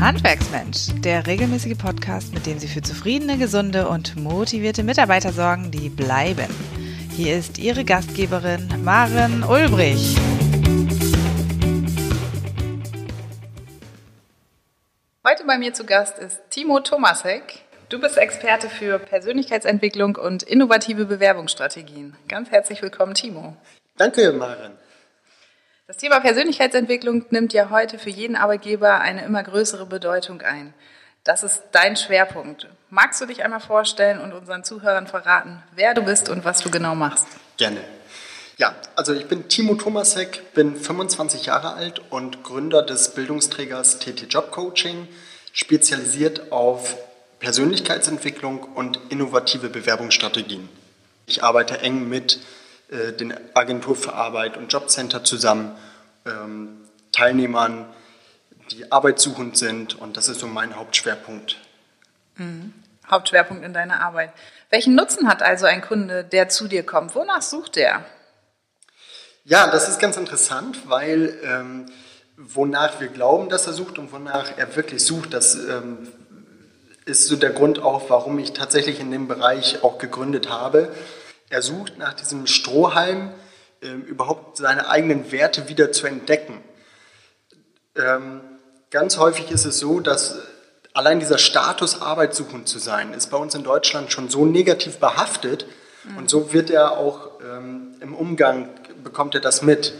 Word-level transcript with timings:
Handwerksmensch, 0.00 0.88
der 1.04 1.26
regelmäßige 1.26 1.76
Podcast, 1.76 2.32
mit 2.32 2.46
dem 2.46 2.58
Sie 2.58 2.68
für 2.68 2.80
zufriedene, 2.80 3.36
gesunde 3.36 3.86
und 3.86 4.16
motivierte 4.16 4.82
Mitarbeiter 4.82 5.30
sorgen, 5.30 5.70
die 5.70 5.90
bleiben. 5.90 6.48
Hier 7.14 7.36
ist 7.36 7.58
Ihre 7.58 7.84
Gastgeberin 7.84 8.66
Maren 8.82 9.44
Ulbrich. 9.44 10.16
Heute 15.28 15.44
bei 15.46 15.58
mir 15.58 15.74
zu 15.74 15.84
Gast 15.84 16.18
ist 16.18 16.40
Timo 16.48 16.80
Tomasek. 16.80 17.60
Du 17.90 18.00
bist 18.00 18.16
Experte 18.16 18.70
für 18.70 18.98
Persönlichkeitsentwicklung 18.98 20.16
und 20.16 20.42
innovative 20.42 21.04
Bewerbungsstrategien. 21.04 22.16
Ganz 22.26 22.50
herzlich 22.50 22.80
willkommen, 22.80 23.12
Timo. 23.12 23.54
Danke, 23.98 24.32
Maren. 24.32 24.79
Das 25.90 25.96
Thema 25.96 26.20
Persönlichkeitsentwicklung 26.20 27.24
nimmt 27.30 27.52
ja 27.52 27.68
heute 27.70 27.98
für 27.98 28.10
jeden 28.10 28.36
Arbeitgeber 28.36 29.00
eine 29.00 29.24
immer 29.24 29.42
größere 29.42 29.86
Bedeutung 29.86 30.40
ein. 30.40 30.72
Das 31.24 31.42
ist 31.42 31.64
dein 31.72 31.96
Schwerpunkt. 31.96 32.68
Magst 32.90 33.20
du 33.20 33.26
dich 33.26 33.42
einmal 33.42 33.58
vorstellen 33.58 34.20
und 34.20 34.32
unseren 34.32 34.62
Zuhörern 34.62 35.08
verraten, 35.08 35.60
wer 35.74 35.92
du 35.94 36.02
bist 36.02 36.28
und 36.28 36.44
was 36.44 36.60
du 36.60 36.70
genau 36.70 36.94
machst? 36.94 37.26
Gerne. 37.56 37.80
Ja, 38.56 38.76
also 38.94 39.12
ich 39.12 39.26
bin 39.26 39.48
Timo 39.48 39.74
Tomasek, 39.74 40.54
bin 40.54 40.76
25 40.76 41.46
Jahre 41.46 41.72
alt 41.72 42.00
und 42.10 42.44
Gründer 42.44 42.84
des 42.84 43.12
Bildungsträgers 43.14 43.98
TT 43.98 44.32
Job 44.32 44.52
Coaching, 44.52 45.08
spezialisiert 45.52 46.52
auf 46.52 46.98
Persönlichkeitsentwicklung 47.40 48.62
und 48.62 49.00
innovative 49.08 49.68
Bewerbungsstrategien. 49.68 50.68
Ich 51.26 51.42
arbeite 51.42 51.80
eng 51.80 52.08
mit 52.08 52.38
äh, 52.90 53.12
den 53.12 53.34
Agentur 53.54 53.96
für 53.96 54.14
Arbeit 54.14 54.56
und 54.56 54.72
Jobcenter 54.72 55.24
zusammen, 55.24 55.76
ähm, 56.26 56.88
Teilnehmern, 57.12 57.86
die 58.70 58.90
arbeitssuchend 58.90 59.56
sind 59.56 59.98
und 59.98 60.16
das 60.16 60.28
ist 60.28 60.40
so 60.40 60.46
mein 60.46 60.76
Hauptschwerpunkt. 60.76 61.56
Mhm. 62.36 62.72
Hauptschwerpunkt 63.10 63.64
in 63.64 63.72
deiner 63.72 64.00
Arbeit. 64.00 64.32
Welchen 64.70 64.94
Nutzen 64.94 65.28
hat 65.28 65.42
also 65.42 65.66
ein 65.66 65.82
Kunde, 65.82 66.22
der 66.22 66.48
zu 66.48 66.68
dir 66.68 66.84
kommt? 66.84 67.14
Wonach 67.14 67.42
sucht 67.42 67.76
er? 67.76 68.04
Ja, 69.44 69.68
das 69.68 69.88
ist 69.88 69.98
ganz 69.98 70.16
interessant, 70.16 70.88
weil 70.88 71.36
ähm, 71.42 71.86
wonach 72.36 73.00
wir 73.00 73.08
glauben, 73.08 73.48
dass 73.48 73.66
er 73.66 73.72
sucht 73.72 73.98
und 73.98 74.12
wonach 74.12 74.56
er 74.56 74.76
wirklich 74.76 75.04
sucht, 75.04 75.34
das 75.34 75.56
ähm, 75.56 76.08
ist 77.04 77.26
so 77.26 77.36
der 77.36 77.50
Grund 77.50 77.80
auch, 77.80 78.10
warum 78.10 78.38
ich 78.38 78.52
tatsächlich 78.52 79.00
in 79.00 79.10
dem 79.10 79.26
Bereich 79.26 79.82
auch 79.82 79.98
gegründet 79.98 80.50
habe. 80.50 80.94
Er 81.50 81.62
sucht 81.62 81.98
nach 81.98 82.14
diesem 82.14 82.46
Strohhalm, 82.46 83.32
äh, 83.82 83.88
überhaupt 83.88 84.56
seine 84.56 84.88
eigenen 84.88 85.32
Werte 85.32 85.68
wieder 85.68 85.90
zu 85.90 86.06
entdecken. 86.06 86.62
Ähm, 87.96 88.40
ganz 88.90 89.18
häufig 89.18 89.50
ist 89.50 89.64
es 89.64 89.80
so, 89.80 89.98
dass 89.98 90.38
allein 90.94 91.18
dieser 91.18 91.38
Status, 91.38 92.00
arbeitssuchend 92.00 92.68
zu 92.68 92.78
sein, 92.78 93.12
ist 93.14 93.32
bei 93.32 93.36
uns 93.36 93.56
in 93.56 93.64
Deutschland 93.64 94.12
schon 94.12 94.30
so 94.30 94.46
negativ 94.46 94.98
behaftet 94.98 95.66
mhm. 96.04 96.18
und 96.18 96.30
so 96.30 96.52
wird 96.52 96.70
er 96.70 96.96
auch 96.96 97.40
ähm, 97.40 97.96
im 98.00 98.14
Umgang, 98.14 98.68
bekommt 99.02 99.34
er 99.34 99.40
das 99.40 99.60
mit. 99.60 99.92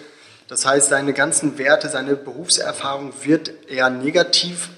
Das 0.46 0.64
heißt, 0.64 0.88
seine 0.88 1.12
ganzen 1.12 1.58
Werte, 1.58 1.88
seine 1.88 2.14
Berufserfahrung 2.14 3.12
wird 3.22 3.68
eher 3.68 3.90
negativ 3.90 4.70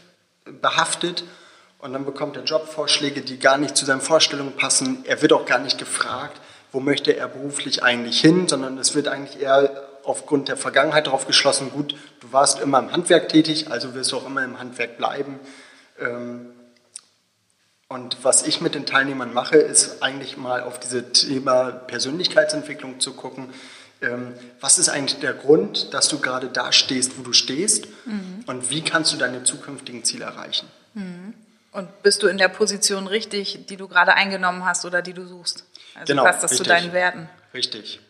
behaftet 0.47 1.25
und 1.79 1.93
dann 1.93 2.07
bekommt 2.07 2.37
er 2.39 2.45
Jobvorschläge, 2.45 3.21
die 3.21 3.39
gar 3.39 3.59
nicht 3.59 3.77
zu 3.77 3.85
seinen 3.85 4.01
Vorstellungen 4.01 4.57
passen. 4.57 5.05
Er 5.05 5.21
wird 5.21 5.35
auch 5.35 5.45
gar 5.45 5.59
nicht 5.59 5.77
gefragt 5.77 6.41
wo 6.73 6.81
möchte 6.81 7.15
er 7.17 7.29
beruflich 7.29 7.83
eigentlich 7.83 8.21
hin, 8.21 8.49
sondern 8.49 8.79
es 8.79 8.95
wird 8.95 9.09
eigentlich 9.09 9.41
eher 9.41 9.89
aufgrund 10.05 10.49
der 10.49 10.57
Vergangenheit 10.57 11.07
darauf 11.07 11.27
geschlossen, 11.27 11.71
gut, 11.71 11.95
du 12.21 12.33
warst 12.33 12.61
immer 12.61 12.79
im 12.79 12.91
Handwerk 12.91 13.29
tätig, 13.29 13.71
also 13.71 13.95
wirst 13.95 14.13
du 14.13 14.17
auch 14.17 14.27
immer 14.27 14.43
im 14.43 14.59
Handwerk 14.59 14.97
bleiben. 14.97 15.39
Ähm, 16.01 16.53
und 17.89 18.25
was 18.25 18.47
ich 18.47 18.61
mit 18.63 18.75
den 18.75 18.87
Teilnehmern 18.87 19.35
mache, 19.35 19.59
ist 19.59 20.03
eigentlich 20.03 20.39
mal 20.39 20.63
auf 20.63 20.81
diese 20.81 21.13
Thema 21.13 21.71
Persönlichkeitsentwicklung 21.71 23.01
zu 23.01 23.13
gucken. 23.13 23.53
Ähm, 24.01 24.33
was 24.61 24.79
ist 24.79 24.89
eigentlich 24.89 25.21
der 25.21 25.35
Grund, 25.35 25.93
dass 25.93 26.09
du 26.09 26.19
gerade 26.19 26.49
da 26.49 26.73
stehst, 26.73 27.19
wo 27.19 27.23
du 27.23 27.35
stehst? 27.35 27.87
Mhm. 28.07 28.45
Und 28.47 28.71
wie 28.71 28.81
kannst 28.81 29.13
du 29.13 29.19
deine 29.19 29.45
zukünftigen 29.45 30.05
Ziele 30.05 30.25
erreichen? 30.25 30.69
Mhm. 30.95 31.35
Und 31.73 32.03
bist 32.03 32.23
du 32.23 32.29
in 32.29 32.39
der 32.39 32.49
Position 32.49 33.07
richtig, 33.07 33.67
die 33.67 33.77
du 33.77 33.89
gerade 33.89 34.15
eingenommen 34.15 34.65
hast 34.65 34.85
oder 34.85 35.03
die 35.03 35.13
du 35.13 35.27
suchst? 35.27 35.65
Also 35.95 36.13
genau, 36.13 36.25
passt 36.25 36.43
das 36.43 36.53
richtig. 36.53 36.67
zu 36.67 36.73
deinen 36.73 36.93
Werten? 36.93 37.29
Richtig. 37.55 38.01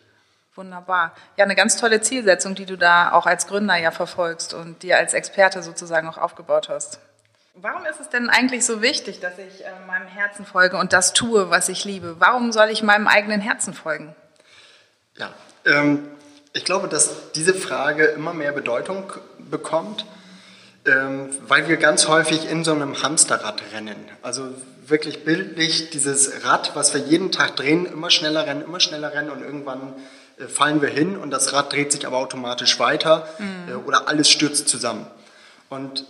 Wunderbar. 0.55 1.15
Ja, 1.35 1.45
eine 1.45 1.55
ganz 1.55 1.77
tolle 1.77 2.01
Zielsetzung, 2.01 2.53
die 2.53 2.65
du 2.65 2.77
da 2.77 3.11
auch 3.11 3.25
als 3.25 3.47
Gründer 3.47 3.75
ja 3.75 3.91
verfolgst 3.91 4.53
und 4.53 4.83
dir 4.83 4.97
als 4.97 5.13
Experte 5.13 5.63
sozusagen 5.63 6.07
auch 6.07 6.17
aufgebaut 6.17 6.69
hast. 6.69 6.99
Warum 7.55 7.85
ist 7.85 7.99
es 7.99 8.09
denn 8.09 8.29
eigentlich 8.29 8.65
so 8.65 8.81
wichtig, 8.81 9.19
dass 9.19 9.37
ich 9.37 9.63
äh, 9.63 9.69
meinem 9.87 10.07
Herzen 10.07 10.45
folge 10.45 10.77
und 10.77 10.91
das 10.91 11.13
tue, 11.13 11.49
was 11.49 11.69
ich 11.69 11.85
liebe? 11.85 12.15
Warum 12.19 12.51
soll 12.51 12.69
ich 12.69 12.81
meinem 12.81 13.07
eigenen 13.07 13.41
Herzen 13.41 13.73
folgen? 13.73 14.15
Ja, 15.17 15.31
ähm, 15.65 16.07
ich 16.53 16.65
glaube, 16.65 16.87
dass 16.87 17.31
diese 17.33 17.53
Frage 17.53 18.05
immer 18.05 18.33
mehr 18.33 18.51
Bedeutung 18.51 19.11
bekommt, 19.37 20.05
ähm, 20.85 21.29
weil 21.47 21.67
wir 21.67 21.77
ganz 21.77 22.07
häufig 22.07 22.49
in 22.49 22.63
so 22.63 22.73
einem 22.73 23.01
Hamsterrad 23.01 23.61
rennen. 23.73 23.95
Also 24.21 24.49
wirklich 24.85 25.23
bildlich 25.23 25.89
dieses 25.91 26.43
Rad, 26.43 26.75
was 26.75 26.93
wir 26.93 27.01
jeden 27.01 27.31
Tag 27.31 27.55
drehen, 27.55 27.85
immer 27.85 28.09
schneller 28.09 28.45
rennen, 28.45 28.61
immer 28.63 28.79
schneller 28.79 29.13
rennen 29.13 29.29
und 29.29 29.41
irgendwann 29.41 29.93
äh, 30.37 30.47
fallen 30.47 30.81
wir 30.81 30.89
hin 30.89 31.15
und 31.15 31.31
das 31.31 31.53
Rad 31.53 31.71
dreht 31.71 31.91
sich 31.91 32.05
aber 32.05 32.17
automatisch 32.17 32.79
weiter 32.79 33.27
mhm. 33.39 33.71
äh, 33.71 33.75
oder 33.75 34.07
alles 34.07 34.29
stürzt 34.29 34.67
zusammen. 34.67 35.07
Und 35.69 36.05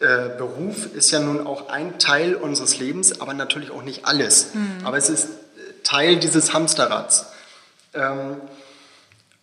äh, 0.00 0.28
Beruf 0.36 0.94
ist 0.94 1.10
ja 1.10 1.20
nun 1.20 1.46
auch 1.46 1.68
ein 1.68 1.98
Teil 1.98 2.34
unseres 2.34 2.78
Lebens, 2.78 3.20
aber 3.20 3.34
natürlich 3.34 3.70
auch 3.70 3.82
nicht 3.82 4.06
alles. 4.06 4.54
Mhm. 4.54 4.84
Aber 4.84 4.96
es 4.96 5.08
ist 5.08 5.26
äh, 5.26 5.28
Teil 5.84 6.16
dieses 6.16 6.52
Hamsterrads. 6.52 7.26
Ähm, 7.94 8.36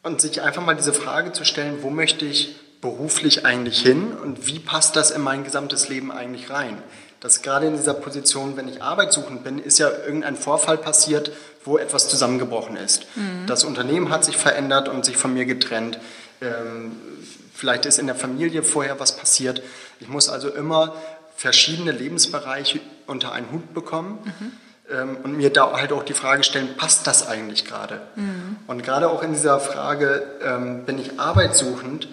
und 0.04 0.22
sich 0.22 0.42
einfach 0.42 0.66
mal 0.66 0.76
diese 0.76 0.94
Frage 0.94 1.34
zu 1.34 1.44
stellen, 1.44 1.80
wo 1.82 1.90
möchte 1.90 2.26
ich 2.26 2.56
beruflich 2.82 3.46
eigentlich 3.46 3.82
hin 3.82 4.14
und 4.14 4.48
wie 4.48 4.60
passt 4.60 4.96
das 4.96 5.12
in 5.12 5.22
mein 5.22 5.44
gesamtes 5.44 5.90
Leben 5.90 6.12
eigentlich 6.12 6.50
rein? 6.50 6.82
dass 7.20 7.42
gerade 7.42 7.66
in 7.66 7.76
dieser 7.76 7.94
Position, 7.94 8.58
wenn 8.58 8.68
ich 8.68 8.82
arbeitssuchend 8.82 9.44
bin, 9.44 9.60
ist 9.60 9.80
ja 9.80 9.90
irgendein 9.90 10.36
Vorfall 10.36 10.78
passiert, 10.78 11.32
wo 11.66 11.78
etwas 11.78 12.08
zusammengebrochen 12.10 12.78
ist. 12.78 13.06
Mhm. 13.16 13.48
Das 13.48 13.64
Unternehmen 13.64 14.12
hat 14.12 14.24
sich 14.24 14.38
verändert 14.38 14.88
und 14.88 15.04
sich 15.04 15.18
von 15.18 15.34
mir 15.34 15.46
getrennt. 15.46 16.00
Ähm, 16.42 16.96
vielleicht 17.54 17.86
ist 17.86 17.98
in 17.98 18.06
der 18.06 18.16
Familie 18.16 18.62
vorher 18.64 19.00
was 19.00 19.18
passiert. 19.18 19.64
Ich 20.00 20.08
muss 20.08 20.30
also 20.30 20.50
immer 20.50 20.94
verschiedene 21.36 21.92
Lebensbereiche 21.92 22.80
unter 23.08 23.32
einen 23.32 23.52
Hut 23.52 23.74
bekommen. 23.74 24.20
Mhm. 24.24 24.52
Ähm, 24.90 25.18
und 25.24 25.36
mir 25.36 25.50
da 25.50 25.74
halt 25.74 25.92
auch 25.92 26.04
die 26.04 26.14
Frage 26.14 26.44
stellen, 26.44 26.78
passt 26.78 27.08
das 27.08 27.28
eigentlich 27.28 27.66
gerade? 27.66 28.00
Mhm. 28.16 28.58
Und 28.68 28.84
gerade 28.84 29.10
auch 29.10 29.24
in 29.24 29.34
dieser 29.34 29.60
Frage, 29.60 30.24
ähm, 30.42 30.86
bin 30.86 31.00
ich 31.00 31.20
arbeitssuchend, 31.20 32.08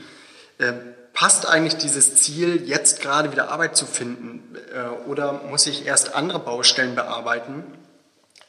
passt 1.14 1.46
eigentlich 1.46 1.76
dieses 1.76 2.16
Ziel, 2.16 2.68
jetzt 2.68 3.00
gerade 3.00 3.32
wieder 3.32 3.50
Arbeit 3.50 3.76
zu 3.76 3.86
finden 3.86 4.56
äh, 4.74 5.08
oder 5.08 5.40
muss 5.48 5.66
ich 5.66 5.86
erst 5.86 6.14
andere 6.14 6.40
Baustellen 6.40 6.94
bearbeiten, 6.96 7.64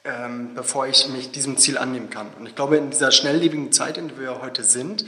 ähm, 0.03 0.55
bevor 0.55 0.87
ich 0.87 1.07
mich 1.09 1.31
diesem 1.31 1.57
Ziel 1.57 1.77
annehmen 1.77 2.09
kann? 2.09 2.27
Und 2.39 2.47
ich 2.47 2.55
glaube, 2.55 2.77
in 2.77 2.89
dieser 2.89 3.11
schnelllebigen 3.11 3.71
Zeit, 3.71 3.97
in 3.97 4.09
der 4.09 4.19
wir 4.19 4.41
heute 4.41 4.63
sind, 4.63 5.03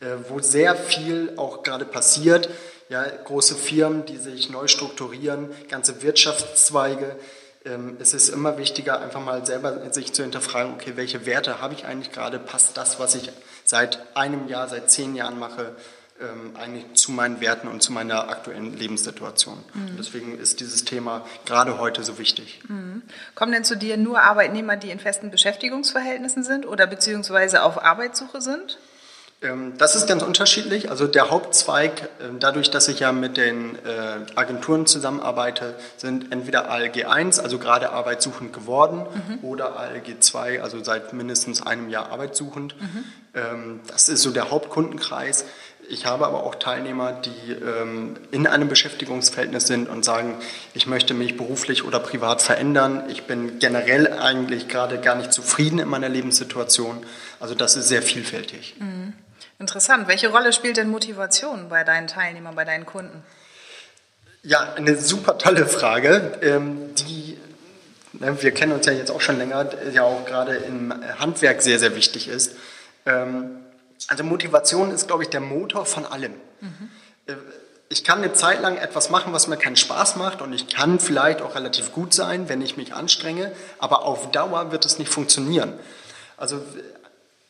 äh, 0.00 0.06
wo 0.28 0.40
sehr 0.40 0.74
viel 0.74 1.32
auch 1.36 1.62
gerade 1.62 1.84
passiert, 1.84 2.50
ja, 2.88 3.04
große 3.04 3.54
Firmen, 3.54 4.04
die 4.04 4.16
sich 4.16 4.50
neu 4.50 4.68
strukturieren, 4.68 5.50
ganze 5.68 6.02
Wirtschaftszweige, 6.02 7.16
ähm, 7.64 7.96
es 8.00 8.14
ist 8.14 8.28
immer 8.28 8.58
wichtiger, 8.58 9.00
einfach 9.00 9.20
mal 9.20 9.46
selber 9.46 9.92
sich 9.92 10.12
zu 10.12 10.22
hinterfragen, 10.22 10.74
okay, 10.74 10.92
welche 10.96 11.24
Werte 11.24 11.60
habe 11.60 11.74
ich 11.74 11.84
eigentlich 11.84 12.12
gerade, 12.12 12.38
passt 12.38 12.76
das, 12.76 12.98
was 12.98 13.14
ich 13.14 13.30
seit 13.64 14.16
einem 14.16 14.48
Jahr, 14.48 14.68
seit 14.68 14.90
zehn 14.90 15.16
Jahren 15.16 15.38
mache, 15.38 15.62
ähm, 15.62 15.74
eigentlich 16.58 16.94
zu 16.94 17.12
meinen 17.12 17.40
Werten 17.40 17.68
und 17.68 17.82
zu 17.82 17.92
meiner 17.92 18.28
aktuellen 18.28 18.76
Lebenssituation. 18.76 19.58
Mhm. 19.74 19.96
Deswegen 19.98 20.38
ist 20.38 20.60
dieses 20.60 20.84
Thema 20.84 21.26
gerade 21.44 21.78
heute 21.78 22.02
so 22.04 22.18
wichtig. 22.18 22.60
Mhm. 22.68 23.02
Kommen 23.34 23.52
denn 23.52 23.64
zu 23.64 23.76
dir 23.76 23.96
nur 23.96 24.20
Arbeitnehmer, 24.20 24.76
die 24.76 24.90
in 24.90 24.98
festen 24.98 25.30
Beschäftigungsverhältnissen 25.30 26.42
sind 26.42 26.66
oder 26.66 26.86
beziehungsweise 26.86 27.62
auf 27.62 27.82
Arbeitssuche 27.84 28.40
sind? 28.40 28.78
Ähm, 29.42 29.74
das 29.76 29.96
ist 29.96 30.06
ganz 30.06 30.22
unterschiedlich. 30.22 30.90
Also 30.90 31.06
der 31.06 31.30
Hauptzweig, 31.30 32.08
ähm, 32.20 32.38
dadurch, 32.40 32.70
dass 32.70 32.88
ich 32.88 33.00
ja 33.00 33.12
mit 33.12 33.36
den 33.36 33.76
äh, 33.84 34.18
Agenturen 34.34 34.86
zusammenarbeite, 34.86 35.74
sind 35.96 36.32
entweder 36.32 36.70
ALG 36.70 37.04
1, 37.04 37.38
also 37.38 37.58
gerade 37.58 37.90
arbeitssuchend 37.90 38.52
geworden, 38.52 39.06
mhm. 39.28 39.44
oder 39.44 39.78
ALG 39.78 40.20
2, 40.20 40.62
also 40.62 40.82
seit 40.82 41.12
mindestens 41.12 41.66
einem 41.66 41.90
Jahr 41.90 42.10
arbeitssuchend. 42.10 42.74
Mhm. 42.80 43.04
Das 43.86 44.08
ist 44.08 44.22
so 44.22 44.30
der 44.30 44.50
Hauptkundenkreis. 44.50 45.44
Ich 45.88 46.06
habe 46.06 46.26
aber 46.26 46.44
auch 46.44 46.56
Teilnehmer, 46.56 47.12
die 47.12 47.52
ähm, 47.52 48.16
in 48.30 48.46
einem 48.46 48.68
Beschäftigungsverhältnis 48.68 49.66
sind 49.66 49.88
und 49.88 50.04
sagen, 50.04 50.36
ich 50.74 50.86
möchte 50.86 51.14
mich 51.14 51.36
beruflich 51.36 51.84
oder 51.84 52.00
privat 52.00 52.42
verändern. 52.42 53.04
Ich 53.08 53.24
bin 53.24 53.58
generell 53.58 54.12
eigentlich 54.12 54.68
gerade 54.68 54.98
gar 54.98 55.14
nicht 55.14 55.32
zufrieden 55.32 55.78
in 55.78 55.88
meiner 55.88 56.08
Lebenssituation. 56.08 57.04
Also 57.38 57.54
das 57.54 57.76
ist 57.76 57.88
sehr 57.88 58.02
vielfältig. 58.02 58.74
Mhm. 58.78 59.12
Interessant. 59.58 60.08
Welche 60.08 60.28
Rolle 60.28 60.52
spielt 60.52 60.76
denn 60.76 60.88
Motivation 60.88 61.68
bei 61.68 61.84
deinen 61.84 62.08
Teilnehmern, 62.08 62.54
bei 62.54 62.64
deinen 62.64 62.84
Kunden? 62.84 63.22
Ja, 64.42 64.74
eine 64.74 64.96
super 64.96 65.38
tolle 65.38 65.66
Frage, 65.66 66.38
ähm, 66.42 66.94
die, 66.96 67.38
ne, 68.12 68.40
wir 68.42 68.52
kennen 68.52 68.72
uns 68.72 68.86
ja 68.86 68.92
jetzt 68.92 69.10
auch 69.10 69.20
schon 69.20 69.38
länger, 69.38 69.70
ja 69.92 70.02
auch 70.02 70.24
gerade 70.24 70.56
im 70.56 70.92
Handwerk 71.18 71.62
sehr, 71.62 71.78
sehr 71.78 71.96
wichtig 71.96 72.28
ist. 72.28 72.54
Ähm, 73.06 73.65
also 74.08 74.24
Motivation 74.24 74.90
ist, 74.90 75.06
glaube 75.06 75.24
ich, 75.24 75.30
der 75.30 75.40
Motor 75.40 75.86
von 75.86 76.04
allem. 76.04 76.34
Mhm. 76.60 76.90
Ich 77.88 78.04
kann 78.04 78.18
eine 78.18 78.32
Zeit 78.32 78.60
lang 78.62 78.76
etwas 78.76 79.10
machen, 79.10 79.32
was 79.32 79.46
mir 79.46 79.56
keinen 79.56 79.76
Spaß 79.76 80.16
macht 80.16 80.42
und 80.42 80.52
ich 80.52 80.68
kann 80.68 80.98
vielleicht 80.98 81.40
auch 81.40 81.54
relativ 81.54 81.92
gut 81.92 82.14
sein, 82.14 82.48
wenn 82.48 82.60
ich 82.60 82.76
mich 82.76 82.94
anstrenge, 82.94 83.52
aber 83.78 84.04
auf 84.04 84.30
Dauer 84.32 84.72
wird 84.72 84.84
es 84.84 84.98
nicht 84.98 85.10
funktionieren. 85.10 85.72
Also 86.36 86.60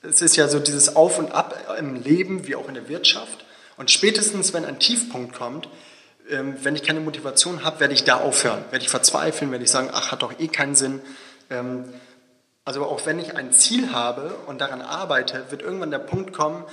es 0.02 0.22
ist 0.22 0.36
ja 0.36 0.48
so 0.48 0.58
dieses 0.58 0.94
Auf 0.94 1.18
und 1.18 1.32
Ab 1.32 1.76
im 1.78 2.02
Leben 2.02 2.46
wie 2.46 2.54
auch 2.54 2.68
in 2.68 2.74
der 2.74 2.88
Wirtschaft. 2.88 3.44
Und 3.76 3.90
spätestens, 3.90 4.52
wenn 4.52 4.64
ein 4.64 4.78
Tiefpunkt 4.78 5.34
kommt, 5.34 5.68
ähm, 6.30 6.56
wenn 6.62 6.74
ich 6.76 6.82
keine 6.82 7.00
Motivation 7.00 7.64
habe, 7.64 7.80
werde 7.80 7.94
ich 7.94 8.04
da 8.04 8.16
aufhören, 8.16 8.64
werde 8.70 8.84
ich 8.84 8.90
verzweifeln, 8.90 9.50
werde 9.50 9.64
ich 9.64 9.70
sagen, 9.70 9.90
ach, 9.92 10.12
hat 10.12 10.22
doch 10.22 10.38
eh 10.38 10.48
keinen 10.48 10.74
Sinn. 10.74 11.00
Also 12.66 12.84
auch 12.84 13.06
wenn 13.06 13.20
ich 13.20 13.36
ein 13.36 13.52
Ziel 13.52 13.92
habe 13.92 14.34
und 14.46 14.60
daran 14.60 14.82
arbeite, 14.82 15.44
wird 15.50 15.62
irgendwann 15.62 15.92
der 15.92 16.00
Punkt 16.00 16.32
kommen, 16.32 16.64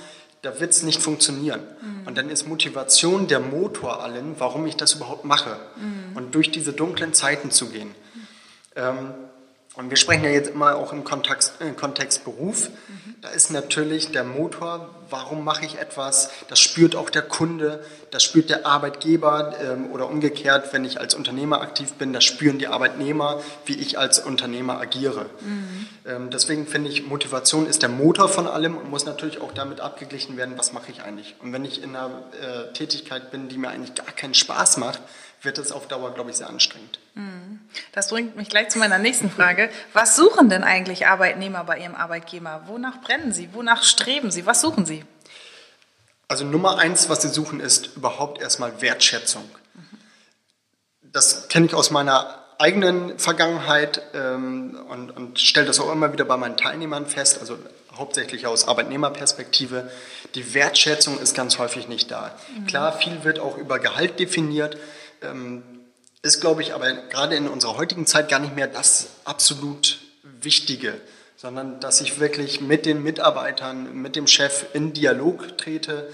da 0.42 0.58
wird 0.58 0.72
es 0.72 0.82
nicht 0.82 1.00
funktionieren. 1.00 1.60
Mhm. 1.80 2.06
Und 2.08 2.18
dann 2.18 2.30
ist 2.30 2.48
Motivation 2.48 3.28
der 3.28 3.38
Motor 3.38 4.02
allen, 4.02 4.34
warum 4.38 4.66
ich 4.66 4.76
das 4.76 4.94
überhaupt 4.94 5.24
mache. 5.24 5.56
Mhm. 5.76 6.16
Und 6.16 6.34
durch 6.34 6.50
diese 6.50 6.72
dunklen 6.72 7.14
Zeiten 7.14 7.52
zu 7.52 7.68
gehen. 7.68 7.88
Mhm. 7.88 8.26
Ähm, 8.74 9.14
und 9.76 9.90
wir 9.90 9.96
sprechen 9.96 10.22
ja 10.22 10.30
jetzt 10.30 10.50
immer 10.50 10.76
auch 10.76 10.92
im 10.92 11.02
Kontext, 11.02 11.54
äh, 11.60 11.72
Kontext 11.72 12.24
Beruf. 12.24 12.68
Mhm. 12.68 13.14
Da 13.22 13.30
ist 13.30 13.50
natürlich 13.50 14.12
der 14.12 14.22
Motor, 14.22 14.94
warum 15.10 15.44
mache 15.44 15.64
ich 15.64 15.78
etwas, 15.78 16.30
das 16.48 16.60
spürt 16.60 16.94
auch 16.94 17.10
der 17.10 17.22
Kunde, 17.22 17.84
das 18.10 18.22
spürt 18.22 18.50
der 18.50 18.66
Arbeitgeber 18.66 19.54
ähm, 19.60 19.90
oder 19.90 20.08
umgekehrt, 20.08 20.72
wenn 20.72 20.84
ich 20.84 21.00
als 21.00 21.14
Unternehmer 21.14 21.60
aktiv 21.60 21.94
bin, 21.94 22.12
das 22.12 22.22
spüren 22.22 22.58
die 22.58 22.68
Arbeitnehmer, 22.68 23.40
wie 23.66 23.74
ich 23.74 23.98
als 23.98 24.20
Unternehmer 24.20 24.78
agiere. 24.78 25.26
Mhm. 25.40 25.86
Ähm, 26.06 26.30
deswegen 26.30 26.66
finde 26.66 26.90
ich, 26.90 27.06
Motivation 27.06 27.66
ist 27.66 27.82
der 27.82 27.88
Motor 27.88 28.28
von 28.28 28.46
allem 28.46 28.76
und 28.76 28.90
muss 28.90 29.06
natürlich 29.06 29.40
auch 29.40 29.52
damit 29.52 29.80
abgeglichen 29.80 30.36
werden, 30.36 30.54
was 30.56 30.72
mache 30.72 30.92
ich 30.92 31.02
eigentlich. 31.02 31.34
Und 31.42 31.52
wenn 31.52 31.64
ich 31.64 31.82
in 31.82 31.96
einer 31.96 32.10
äh, 32.40 32.72
Tätigkeit 32.74 33.32
bin, 33.32 33.48
die 33.48 33.58
mir 33.58 33.70
eigentlich 33.70 33.94
gar 33.94 34.12
keinen 34.12 34.34
Spaß 34.34 34.76
macht, 34.76 35.00
wird 35.44 35.58
es 35.58 35.72
auf 35.72 35.88
Dauer, 35.88 36.14
glaube 36.14 36.30
ich, 36.30 36.36
sehr 36.36 36.48
anstrengend. 36.48 36.98
Mhm. 37.14 37.60
Das 37.92 38.08
bringt 38.08 38.36
mich 38.36 38.48
gleich 38.48 38.68
zu 38.68 38.78
meiner 38.78 38.98
nächsten 38.98 39.30
Frage. 39.30 39.70
Was 39.92 40.16
suchen 40.16 40.48
denn 40.48 40.64
eigentlich 40.64 41.06
Arbeitnehmer 41.06 41.64
bei 41.64 41.78
ihrem 41.78 41.94
Arbeitgeber? 41.94 42.62
Wonach 42.66 43.00
brennen 43.00 43.32
sie? 43.32 43.50
Wonach 43.52 43.82
streben 43.82 44.30
sie? 44.30 44.46
Was 44.46 44.60
suchen 44.60 44.86
sie? 44.86 45.04
Also 46.28 46.44
Nummer 46.44 46.78
eins, 46.78 47.08
was 47.08 47.22
sie 47.22 47.28
suchen, 47.28 47.60
ist 47.60 47.96
überhaupt 47.96 48.40
erstmal 48.40 48.80
Wertschätzung. 48.80 49.48
Das 51.02 51.48
kenne 51.48 51.66
ich 51.66 51.74
aus 51.74 51.90
meiner 51.90 52.44
eigenen 52.58 53.18
Vergangenheit 53.18 54.02
ähm, 54.14 54.78
und, 54.88 55.10
und 55.10 55.38
stelle 55.40 55.66
das 55.66 55.80
auch 55.80 55.92
immer 55.92 56.12
wieder 56.12 56.24
bei 56.24 56.36
meinen 56.36 56.56
Teilnehmern 56.56 57.06
fest, 57.06 57.38
also 57.40 57.58
hauptsächlich 57.96 58.46
aus 58.46 58.66
Arbeitnehmerperspektive. 58.66 59.90
Die 60.34 60.54
Wertschätzung 60.54 61.20
ist 61.20 61.34
ganz 61.34 61.58
häufig 61.58 61.88
nicht 61.88 62.10
da. 62.10 62.34
Mhm. 62.56 62.66
Klar, 62.66 62.92
viel 62.92 63.24
wird 63.24 63.38
auch 63.38 63.56
über 63.56 63.78
Gehalt 63.78 64.18
definiert. 64.18 64.76
Ähm, 65.24 65.62
ist, 66.24 66.40
glaube 66.40 66.62
ich, 66.62 66.72
aber 66.72 66.90
gerade 66.90 67.36
in 67.36 67.46
unserer 67.46 67.76
heutigen 67.76 68.06
Zeit 68.06 68.30
gar 68.30 68.38
nicht 68.38 68.56
mehr 68.56 68.66
das 68.66 69.08
absolut 69.24 69.98
Wichtige, 70.22 70.94
sondern 71.36 71.80
dass 71.80 72.00
ich 72.00 72.18
wirklich 72.18 72.62
mit 72.62 72.86
den 72.86 73.02
Mitarbeitern, 73.02 74.00
mit 74.00 74.16
dem 74.16 74.26
Chef 74.26 74.64
in 74.72 74.94
Dialog 74.94 75.58
trete, 75.58 76.08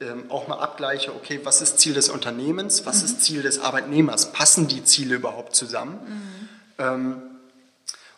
ähm, 0.00 0.30
auch 0.30 0.48
mal 0.48 0.58
abgleiche, 0.58 1.14
okay, 1.14 1.40
was 1.44 1.62
ist 1.62 1.78
Ziel 1.78 1.94
des 1.94 2.08
Unternehmens, 2.08 2.86
was 2.86 2.98
mhm. 2.98 3.04
ist 3.04 3.22
Ziel 3.22 3.42
des 3.42 3.60
Arbeitnehmers, 3.60 4.32
passen 4.32 4.66
die 4.66 4.82
Ziele 4.82 5.14
überhaupt 5.14 5.54
zusammen? 5.54 6.00
Mhm. 6.04 6.84
Ähm, 6.84 7.22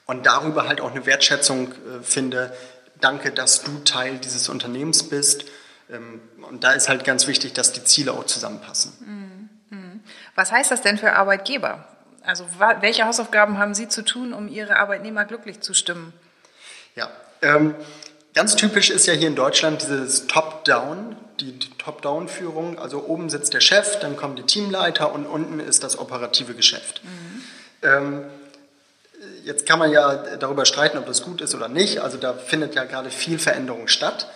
und 0.06 0.24
darüber 0.24 0.66
halt 0.66 0.80
auch 0.80 0.92
eine 0.92 1.04
Wertschätzung 1.04 1.72
äh, 1.72 2.02
finde, 2.02 2.56
danke, 3.02 3.32
dass 3.32 3.62
du 3.64 3.80
Teil 3.84 4.16
dieses 4.16 4.48
Unternehmens 4.48 5.02
bist. 5.02 5.44
Und 6.50 6.64
da 6.64 6.72
ist 6.72 6.88
halt 6.88 7.04
ganz 7.04 7.26
wichtig, 7.28 7.54
dass 7.54 7.72
die 7.72 7.84
Ziele 7.84 8.12
auch 8.12 8.24
zusammenpassen. 8.24 8.92
Mhm. 9.00 9.37
Was 10.34 10.52
heißt 10.52 10.70
das 10.70 10.82
denn 10.82 10.98
für 10.98 11.12
Arbeitgeber? 11.12 11.84
Also 12.24 12.44
welche 12.80 13.06
Hausaufgaben 13.06 13.58
haben 13.58 13.74
Sie 13.74 13.88
zu 13.88 14.04
tun, 14.04 14.32
um 14.32 14.48
Ihre 14.48 14.76
Arbeitnehmer 14.76 15.24
glücklich 15.24 15.60
zu 15.60 15.72
stimmen? 15.72 16.12
Ja, 16.94 17.10
ähm, 17.42 17.74
ganz 18.34 18.56
typisch 18.56 18.90
ist 18.90 19.06
ja 19.06 19.14
hier 19.14 19.28
in 19.28 19.36
Deutschland 19.36 19.82
dieses 19.82 20.26
Top-Down, 20.26 21.16
die 21.40 21.58
Top-Down-Führung. 21.78 22.78
Also 22.78 23.04
oben 23.06 23.30
sitzt 23.30 23.54
der 23.54 23.60
Chef, 23.60 23.98
dann 24.00 24.16
kommen 24.16 24.36
die 24.36 24.42
Teamleiter 24.42 25.12
und 25.12 25.26
unten 25.26 25.60
ist 25.60 25.84
das 25.84 25.98
operative 25.98 26.54
Geschäft. 26.54 27.02
Mhm. 27.02 27.44
Ähm, 27.82 28.24
jetzt 29.44 29.66
kann 29.66 29.78
man 29.78 29.90
ja 29.90 30.36
darüber 30.36 30.66
streiten, 30.66 30.98
ob 30.98 31.06
das 31.06 31.22
gut 31.22 31.40
ist 31.40 31.54
oder 31.54 31.68
nicht. 31.68 32.00
Also 32.00 32.18
da 32.18 32.34
findet 32.34 32.74
ja 32.74 32.84
gerade 32.84 33.10
viel 33.10 33.38
Veränderung 33.38 33.88
statt 33.88 34.28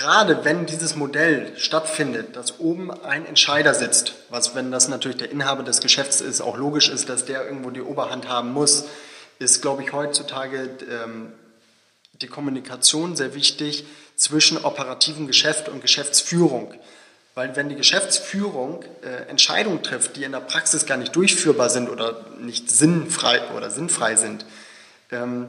gerade 0.00 0.44
wenn 0.44 0.64
dieses 0.64 0.96
Modell 0.96 1.52
stattfindet, 1.56 2.34
dass 2.34 2.58
oben 2.58 2.90
ein 2.90 3.26
Entscheider 3.26 3.74
sitzt, 3.74 4.14
was, 4.30 4.54
wenn 4.54 4.70
das 4.70 4.88
natürlich 4.88 5.18
der 5.18 5.30
Inhaber 5.30 5.62
des 5.62 5.80
Geschäfts 5.80 6.22
ist, 6.22 6.40
auch 6.40 6.56
logisch 6.56 6.88
ist, 6.88 7.08
dass 7.10 7.26
der 7.26 7.44
irgendwo 7.44 7.70
die 7.70 7.82
Oberhand 7.82 8.26
haben 8.28 8.52
muss, 8.52 8.84
ist, 9.38 9.60
glaube 9.60 9.82
ich, 9.82 9.92
heutzutage 9.92 10.70
ähm, 10.90 11.32
die 12.14 12.28
Kommunikation 12.28 13.14
sehr 13.14 13.34
wichtig 13.34 13.84
zwischen 14.16 14.64
operativem 14.64 15.26
Geschäft 15.26 15.68
und 15.68 15.82
Geschäftsführung. 15.82 16.74
Weil 17.34 17.54
wenn 17.56 17.68
die 17.68 17.76
Geschäftsführung 17.76 18.82
äh, 19.02 19.28
Entscheidungen 19.28 19.82
trifft, 19.82 20.16
die 20.16 20.24
in 20.24 20.32
der 20.32 20.40
Praxis 20.40 20.86
gar 20.86 20.96
nicht 20.96 21.14
durchführbar 21.14 21.68
sind 21.68 21.90
oder 21.90 22.24
nicht 22.38 22.70
sinnfrei 22.70 23.42
oder 23.54 23.70
sinnfrei 23.70 24.16
sind, 24.16 24.46
ähm, 25.10 25.48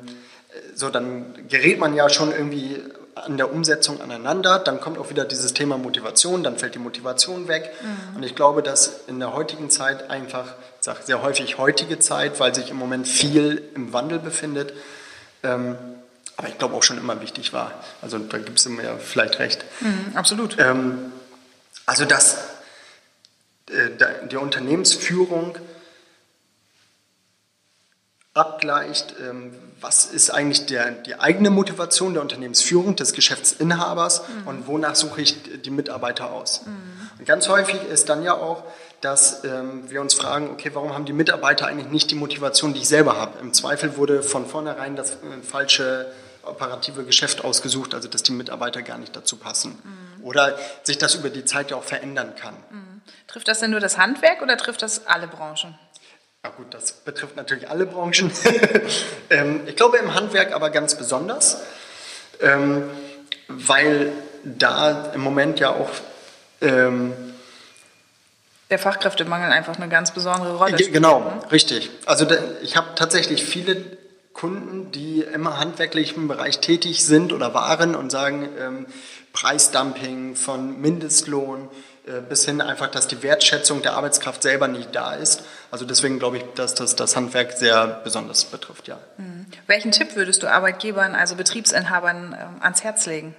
so 0.76 0.90
dann 0.90 1.48
gerät 1.48 1.80
man 1.80 1.96
ja 1.96 2.10
schon 2.10 2.32
irgendwie 2.32 2.82
an 3.16 3.38
der 3.38 3.52
Umsetzung 3.52 4.02
aneinander. 4.02 4.60
Dann 4.60 4.80
kommt 4.80 4.98
auch 4.98 5.10
wieder 5.10 5.26
dieses 5.26 5.54
Thema 5.54 5.78
Motivation, 5.78 6.44
dann 6.44 6.58
fällt 6.58 6.76
die 6.76 6.80
Motivation 6.80 7.48
weg. 7.48 7.72
Mhm. 7.82 8.18
Und 8.18 8.24
ich 8.24 8.36
glaube, 8.36 8.64
dass 8.64 9.02
in 9.08 9.20
der 9.20 9.34
heutigen 9.34 9.70
Zeit 9.70 10.10
einfach, 10.10 10.46
ich 10.80 10.86
sage 10.86 11.00
sehr 11.04 11.22
häufig 11.22 11.58
heutige 11.58 12.00
Zeit, 12.00 12.40
weil 12.40 12.56
sich 12.56 12.70
im 12.70 12.78
Moment 12.78 13.08
viel 13.08 13.62
im 13.76 13.94
Wandel 13.94 14.20
befindet, 14.20 14.74
ähm, 15.44 15.78
aber 16.38 16.48
ich 16.48 16.58
glaube 16.58 16.76
auch 16.76 16.84
schon 16.84 16.98
immer 16.98 17.22
wichtig 17.22 17.54
war. 17.54 17.72
Also 18.02 18.18
da 18.18 18.38
gibt 18.38 18.60
es 18.60 18.68
mir 18.68 18.98
vielleicht 18.98 19.40
recht. 19.40 19.64
Mhm, 19.82 20.16
absolut. 20.16 20.58
Ähm, 20.60 21.12
also 21.86 22.06
dass 22.06 22.38
äh, 23.68 23.90
die 24.30 24.38
Unternehmensführung 24.38 25.56
abgleicht, 28.34 29.16
ähm, 29.20 29.54
was 29.82 30.06
ist 30.06 30.30
eigentlich 30.30 30.66
der, 30.68 30.92
die 30.92 31.20
eigene 31.20 31.50
Motivation 31.50 32.14
der 32.14 32.22
Unternehmensführung, 32.22 32.96
des 32.96 33.14
Geschäftsinhabers 33.14 34.22
mhm. 34.22 34.48
und 34.48 34.68
wonach 34.68 34.96
suche 34.96 35.22
ich 35.22 35.62
die 35.62 35.70
Mitarbeiter 35.70 36.32
aus. 36.32 36.66
Mhm. 36.66 37.10
Und 37.20 37.26
ganz 37.26 37.50
häufig 37.50 37.82
ist 37.92 38.08
dann 38.10 38.24
ja 38.24 38.34
auch, 38.34 38.64
dass 39.02 39.44
ähm, 39.44 39.90
wir 39.90 40.00
uns 40.00 40.14
fragen, 40.14 40.50
okay, 40.52 40.72
warum 40.74 40.94
haben 40.94 41.06
die 41.06 41.14
Mitarbeiter 41.14 41.66
eigentlich 41.66 41.90
nicht 41.90 42.12
die 42.12 42.16
Motivation, 42.16 42.74
die 42.74 42.82
ich 42.82 42.88
selber 42.88 43.18
habe? 43.18 43.40
Im 43.40 43.54
Zweifel 43.54 43.98
wurde 43.98 44.24
von 44.24 44.46
vornherein 44.46 44.96
das 44.96 45.12
äh, 45.12 45.42
falsche 45.44 46.12
operative 46.44 47.04
Geschäft 47.04 47.44
ausgesucht, 47.44 47.94
also 47.94 48.08
dass 48.08 48.24
die 48.24 48.32
Mitarbeiter 48.32 48.82
gar 48.82 48.98
nicht 48.98 49.16
dazu 49.16 49.36
passen. 49.36 49.78
Mhm. 49.84 50.24
Oder 50.24 50.58
sich 50.84 50.98
das 50.98 51.16
über 51.16 51.30
die 51.30 51.46
Zeit 51.46 51.72
ja 51.72 51.78
auch 51.78 51.84
verändern 51.84 52.36
kann. 52.36 52.56
Mhm. 52.70 53.02
Trifft 53.28 53.48
das 53.48 53.60
denn 53.60 53.72
nur 53.72 53.80
das 53.80 53.98
Handwerk 53.98 54.42
oder 54.42 54.58
trifft 54.58 54.82
das 54.82 55.08
alle 55.08 55.28
Branchen? 55.28 55.78
Ja 56.44 56.50
gut, 56.50 56.74
das 56.74 56.92
betrifft 56.92 57.36
natürlich 57.36 57.70
alle 57.70 57.86
Branchen. 57.86 58.32
ähm, 59.30 59.62
ich 59.68 59.76
glaube 59.76 60.00
im 60.00 60.16
Handwerk 60.16 60.54
aber 60.54 60.72
ganz 60.72 60.96
besonders, 60.96 61.62
ähm, 62.42 62.90
weil 63.48 64.12
da 64.44 65.12
im 65.14 65.22
Moment 65.22 65.60
ja 65.60 65.70
auch 65.70 65.92
ähm, 66.62 67.14
der 68.72 68.80
Fachkräftemangel 68.80 69.52
einfach 69.52 69.76
eine 69.76 69.88
ganz 69.88 70.16
besondere 70.16 70.58
Rolle 70.58 70.74
spielt. 70.80 70.94
Genau, 70.94 71.20
ne? 71.20 71.52
richtig. 71.52 71.92
Also 72.08 72.26
ich 72.64 72.76
habe 72.76 72.88
tatsächlich 72.96 73.44
viele 73.44 74.00
Kunden, 74.34 74.92
die 74.92 75.22
im 75.22 75.60
handwerklichen 75.60 76.28
Bereich 76.28 76.60
tätig 76.60 77.06
sind 77.06 77.34
oder 77.34 77.54
waren 77.54 77.94
und 77.94 78.12
sagen, 78.12 78.50
ähm, 78.60 78.88
Preisdumping 79.32 80.36
von 80.36 80.82
Mindestlohn, 80.82 81.70
bis 82.28 82.46
hin 82.46 82.62
einfach, 82.62 82.88
dass 82.88 83.08
die 83.08 83.22
Wertschätzung 83.22 83.82
der 83.82 83.94
Arbeitskraft 83.94 84.42
selber 84.42 84.68
nicht 84.68 84.96
da 84.96 85.14
ist. 85.14 85.44
Also 85.70 85.86
deswegen 85.86 86.18
glaube 86.18 86.38
ich, 86.38 86.44
dass 86.56 86.74
das 86.74 86.96
das 86.96 87.16
Handwerk 87.16 87.54
sehr 87.54 88.02
besonders 88.04 88.46
betrifft, 88.46 88.88
ja. 88.88 88.98
Mhm. 89.18 89.46
Welchen 89.68 89.92
Tipp 89.92 90.16
würdest 90.16 90.42
du 90.42 90.48
Arbeitgebern, 90.48 91.14
also 91.14 91.36
Betriebsinhabern 91.36 92.34
äh, 92.34 92.64
ans 92.64 92.84
Herz 92.84 93.06
legen? 93.06 93.36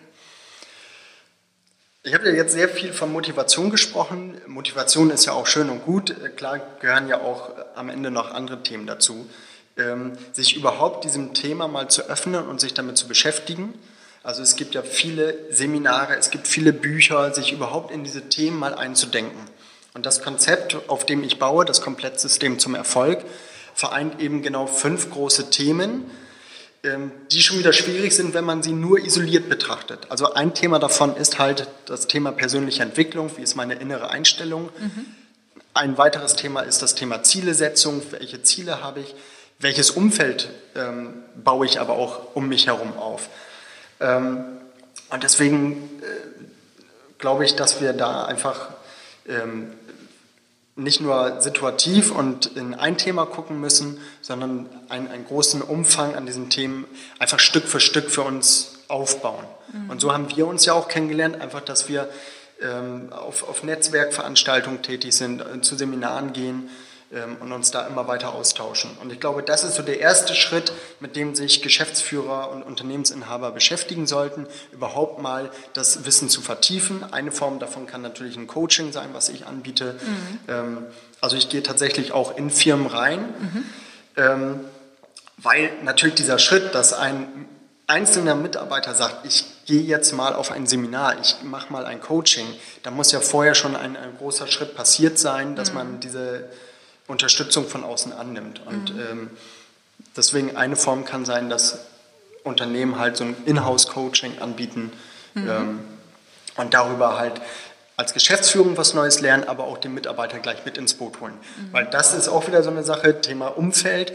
Ich 2.04 2.14
habe 2.14 2.28
ja 2.28 2.34
jetzt 2.34 2.52
sehr 2.52 2.68
viel 2.68 2.92
von 2.92 3.12
Motivation 3.12 3.70
gesprochen. 3.70 4.40
Motivation 4.46 5.10
ist 5.10 5.24
ja 5.24 5.32
auch 5.32 5.46
schön 5.46 5.70
und 5.70 5.84
gut. 5.84 6.10
Äh, 6.10 6.30
klar 6.30 6.60
gehören 6.80 7.08
ja 7.08 7.20
auch 7.20 7.50
äh, 7.50 7.62
am 7.74 7.88
Ende 7.88 8.10
noch 8.10 8.32
andere 8.32 8.62
Themen 8.62 8.86
dazu. 8.86 9.28
Ähm, 9.76 10.12
sich 10.32 10.56
überhaupt 10.56 11.04
diesem 11.04 11.32
Thema 11.32 11.66
mal 11.68 11.88
zu 11.88 12.02
öffnen 12.08 12.46
und 12.46 12.60
sich 12.60 12.74
damit 12.74 12.98
zu 12.98 13.08
beschäftigen 13.08 13.74
also 14.22 14.42
es 14.42 14.56
gibt 14.56 14.74
ja 14.74 14.82
viele 14.82 15.36
Seminare, 15.50 16.16
es 16.16 16.30
gibt 16.30 16.46
viele 16.46 16.72
Bücher, 16.72 17.34
sich 17.34 17.52
überhaupt 17.52 17.90
in 17.90 18.04
diese 18.04 18.28
Themen 18.28 18.58
mal 18.58 18.74
einzudenken. 18.74 19.40
Und 19.94 20.06
das 20.06 20.22
Konzept, 20.22 20.88
auf 20.88 21.04
dem 21.04 21.22
ich 21.24 21.38
baue, 21.38 21.64
das 21.64 21.82
Komplettsystem 21.82 22.58
zum 22.58 22.74
Erfolg, 22.74 23.24
vereint 23.74 24.20
eben 24.20 24.42
genau 24.42 24.66
fünf 24.66 25.10
große 25.10 25.50
Themen, 25.50 26.10
ähm, 26.84 27.12
die 27.30 27.42
schon 27.42 27.58
wieder 27.58 27.72
schwierig 27.72 28.14
sind, 28.14 28.34
wenn 28.34 28.44
man 28.44 28.62
sie 28.62 28.72
nur 28.72 28.98
isoliert 28.98 29.48
betrachtet. 29.48 30.06
Also 30.08 30.32
ein 30.34 30.54
Thema 30.54 30.78
davon 30.78 31.16
ist 31.16 31.38
halt 31.38 31.68
das 31.86 32.06
Thema 32.06 32.32
persönliche 32.32 32.82
Entwicklung, 32.82 33.30
wie 33.36 33.42
ist 33.42 33.54
meine 33.54 33.74
innere 33.74 34.10
Einstellung. 34.10 34.70
Mhm. 34.78 35.06
Ein 35.74 35.98
weiteres 35.98 36.36
Thema 36.36 36.60
ist 36.60 36.82
das 36.82 36.94
Thema 36.94 37.22
Zielesetzung, 37.22 38.02
welche 38.10 38.42
Ziele 38.42 38.82
habe 38.82 39.00
ich, 39.00 39.14
welches 39.58 39.90
Umfeld 39.90 40.50
ähm, 40.74 41.14
baue 41.36 41.66
ich 41.66 41.80
aber 41.80 41.94
auch 41.94 42.34
um 42.34 42.48
mich 42.48 42.66
herum 42.66 42.96
auf. 42.98 43.28
Ähm, 44.02 44.44
und 45.10 45.22
deswegen 45.22 45.72
äh, 46.02 47.18
glaube 47.18 47.44
ich, 47.44 47.56
dass 47.56 47.80
wir 47.80 47.92
da 47.92 48.24
einfach 48.24 48.68
ähm, 49.26 49.72
nicht 50.74 51.00
nur 51.00 51.40
situativ 51.40 52.10
und 52.10 52.46
in 52.56 52.74
ein 52.74 52.96
Thema 52.96 53.26
gucken 53.26 53.60
müssen, 53.60 54.00
sondern 54.20 54.68
einen, 54.88 55.08
einen 55.08 55.24
großen 55.26 55.62
Umfang 55.62 56.14
an 56.16 56.26
diesen 56.26 56.50
Themen 56.50 56.86
einfach 57.18 57.38
Stück 57.38 57.64
für 57.64 57.78
Stück 57.78 58.10
für 58.10 58.22
uns 58.22 58.78
aufbauen. 58.88 59.44
Mhm. 59.72 59.90
Und 59.90 60.00
so 60.00 60.12
haben 60.12 60.34
wir 60.34 60.46
uns 60.46 60.64
ja 60.64 60.72
auch 60.72 60.88
kennengelernt, 60.88 61.40
einfach, 61.40 61.60
dass 61.60 61.88
wir 61.88 62.08
ähm, 62.60 63.12
auf, 63.12 63.48
auf 63.48 63.62
Netzwerkveranstaltungen 63.62 64.82
tätig 64.82 65.14
sind, 65.14 65.40
äh, 65.40 65.60
zu 65.60 65.76
Seminaren 65.76 66.32
gehen 66.32 66.70
und 67.40 67.52
uns 67.52 67.70
da 67.70 67.86
immer 67.86 68.08
weiter 68.08 68.34
austauschen. 68.34 68.90
Und 69.02 69.12
ich 69.12 69.20
glaube, 69.20 69.42
das 69.42 69.64
ist 69.64 69.74
so 69.74 69.82
der 69.82 70.00
erste 70.00 70.34
Schritt, 70.34 70.72
mit 70.98 71.14
dem 71.14 71.34
sich 71.34 71.60
Geschäftsführer 71.60 72.50
und 72.50 72.62
Unternehmensinhaber 72.62 73.50
beschäftigen 73.50 74.06
sollten, 74.06 74.46
überhaupt 74.72 75.20
mal 75.20 75.50
das 75.74 76.06
Wissen 76.06 76.30
zu 76.30 76.40
vertiefen. 76.40 77.04
Eine 77.12 77.30
Form 77.30 77.58
davon 77.58 77.86
kann 77.86 78.00
natürlich 78.00 78.36
ein 78.36 78.46
Coaching 78.46 78.92
sein, 78.92 79.10
was 79.12 79.28
ich 79.28 79.46
anbiete. 79.46 79.94
Mhm. 79.94 80.38
Ähm, 80.48 80.86
also 81.20 81.36
ich 81.36 81.50
gehe 81.50 81.62
tatsächlich 81.62 82.12
auch 82.12 82.36
in 82.36 82.50
Firmen 82.50 82.86
rein, 82.86 83.20
mhm. 83.20 83.64
Ähm, 84.14 84.60
weil 85.38 85.70
natürlich 85.82 86.16
dieser 86.16 86.38
Schritt, 86.38 86.74
dass 86.74 86.92
ein 86.92 87.46
einzelner 87.86 88.34
Mitarbeiter 88.34 88.94
sagt, 88.94 89.26
ich 89.26 89.44
gehe 89.66 89.80
jetzt 89.80 90.12
mal 90.12 90.34
auf 90.34 90.50
ein 90.50 90.66
Seminar, 90.66 91.16
ich 91.20 91.36
mache 91.42 91.72
mal 91.72 91.84
ein 91.84 92.00
Coaching, 92.00 92.46
da 92.82 92.90
muss 92.90 93.12
ja 93.12 93.20
vorher 93.20 93.54
schon 93.54 93.74
ein, 93.74 93.96
ein 93.96 94.16
großer 94.18 94.46
Schritt 94.46 94.74
passiert 94.74 95.18
sein, 95.18 95.56
dass 95.56 95.70
mhm. 95.70 95.74
man 95.74 96.00
diese 96.00 96.48
Unterstützung 97.12 97.68
von 97.68 97.84
außen 97.84 98.12
annimmt. 98.12 98.62
Und 98.66 98.94
mhm. 98.94 99.00
ähm, 99.00 99.30
deswegen 100.16 100.56
eine 100.56 100.76
Form 100.76 101.04
kann 101.04 101.24
sein, 101.24 101.50
dass 101.50 101.78
Unternehmen 102.42 102.98
halt 102.98 103.16
so 103.18 103.24
ein 103.24 103.36
Inhouse-Coaching 103.44 104.40
anbieten 104.40 104.92
mhm. 105.34 105.48
ähm, 105.48 105.80
und 106.56 106.74
darüber 106.74 107.18
halt 107.18 107.40
als 107.98 108.14
Geschäftsführung 108.14 108.78
was 108.78 108.94
Neues 108.94 109.20
lernen, 109.20 109.44
aber 109.44 109.64
auch 109.64 109.76
den 109.76 109.92
Mitarbeiter 109.92 110.38
gleich 110.38 110.64
mit 110.64 110.78
ins 110.78 110.94
Boot 110.94 111.20
holen. 111.20 111.34
Mhm. 111.34 111.72
Weil 111.72 111.84
das 111.84 112.14
ist 112.14 112.28
auch 112.28 112.46
wieder 112.48 112.62
so 112.62 112.70
eine 112.70 112.82
Sache, 112.82 113.20
Thema 113.20 113.48
Umfeld. 113.48 114.14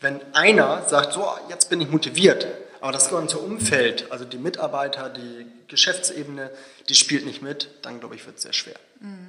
Wenn 0.00 0.20
einer 0.32 0.88
sagt, 0.88 1.12
so, 1.12 1.28
jetzt 1.50 1.68
bin 1.68 1.82
ich 1.82 1.90
motiviert, 1.90 2.46
aber 2.80 2.92
das 2.92 3.10
ganze 3.10 3.38
Umfeld, 3.38 4.10
also 4.10 4.24
die 4.24 4.38
Mitarbeiter, 4.38 5.10
die 5.10 5.46
Geschäftsebene, 5.68 6.50
die 6.88 6.94
spielt 6.94 7.26
nicht 7.26 7.42
mit, 7.42 7.68
dann 7.82 8.00
glaube 8.00 8.14
ich, 8.14 8.24
wird 8.24 8.36
es 8.36 8.42
sehr 8.42 8.54
schwer. 8.54 8.76
Mhm. 9.00 9.27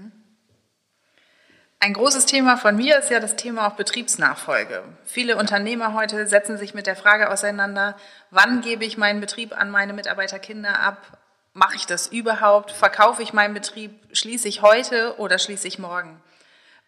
Ein 1.90 1.96
großes 1.96 2.28
Thema 2.28 2.56
von 2.56 2.76
mir 2.76 3.00
ist 3.00 3.10
ja 3.10 3.20
das 3.20 3.36
Thema 3.36 3.66
auch 3.66 3.74
Betriebsnachfolge. 3.74 4.84
Viele 5.06 5.38
Unternehmer 5.38 5.96
heute 5.96 6.28
setzen 6.28 6.56
sich 6.56 6.76
mit 6.76 6.86
der 6.86 6.96
Frage 6.96 7.32
auseinander, 7.32 7.98
wann 8.30 8.62
gebe 8.62 8.86
ich 8.86 9.00
meinen 9.00 9.22
Betrieb 9.22 9.60
an 9.60 9.72
meine 9.72 9.94
Mitarbeiterkinder 9.94 10.80
ab? 10.82 11.18
Mache 11.54 11.78
ich 11.78 11.88
das 11.88 12.06
überhaupt? 12.06 12.70
Verkaufe 12.70 13.24
ich 13.24 13.34
meinen 13.34 13.56
Betrieb? 13.56 13.90
Schließe 14.12 14.48
ich 14.48 14.62
heute 14.62 15.16
oder 15.18 15.40
schließe 15.40 15.68
ich 15.68 15.80
morgen? 15.80 16.22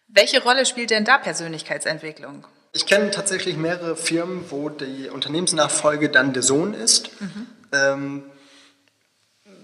Welche 0.06 0.40
Rolle 0.40 0.64
spielt 0.66 0.90
denn 0.90 1.04
da 1.04 1.18
Persönlichkeitsentwicklung? 1.18 2.46
Ich 2.72 2.86
kenne 2.86 3.10
tatsächlich 3.10 3.56
mehrere 3.56 3.96
Firmen, 3.96 4.44
wo 4.50 4.68
die 4.68 5.08
Unternehmensnachfolge 5.08 6.10
dann 6.10 6.32
der 6.32 6.44
Sohn 6.44 6.74
ist. 6.74 7.20
Mhm. 7.20 7.46
Ähm, 7.72 8.22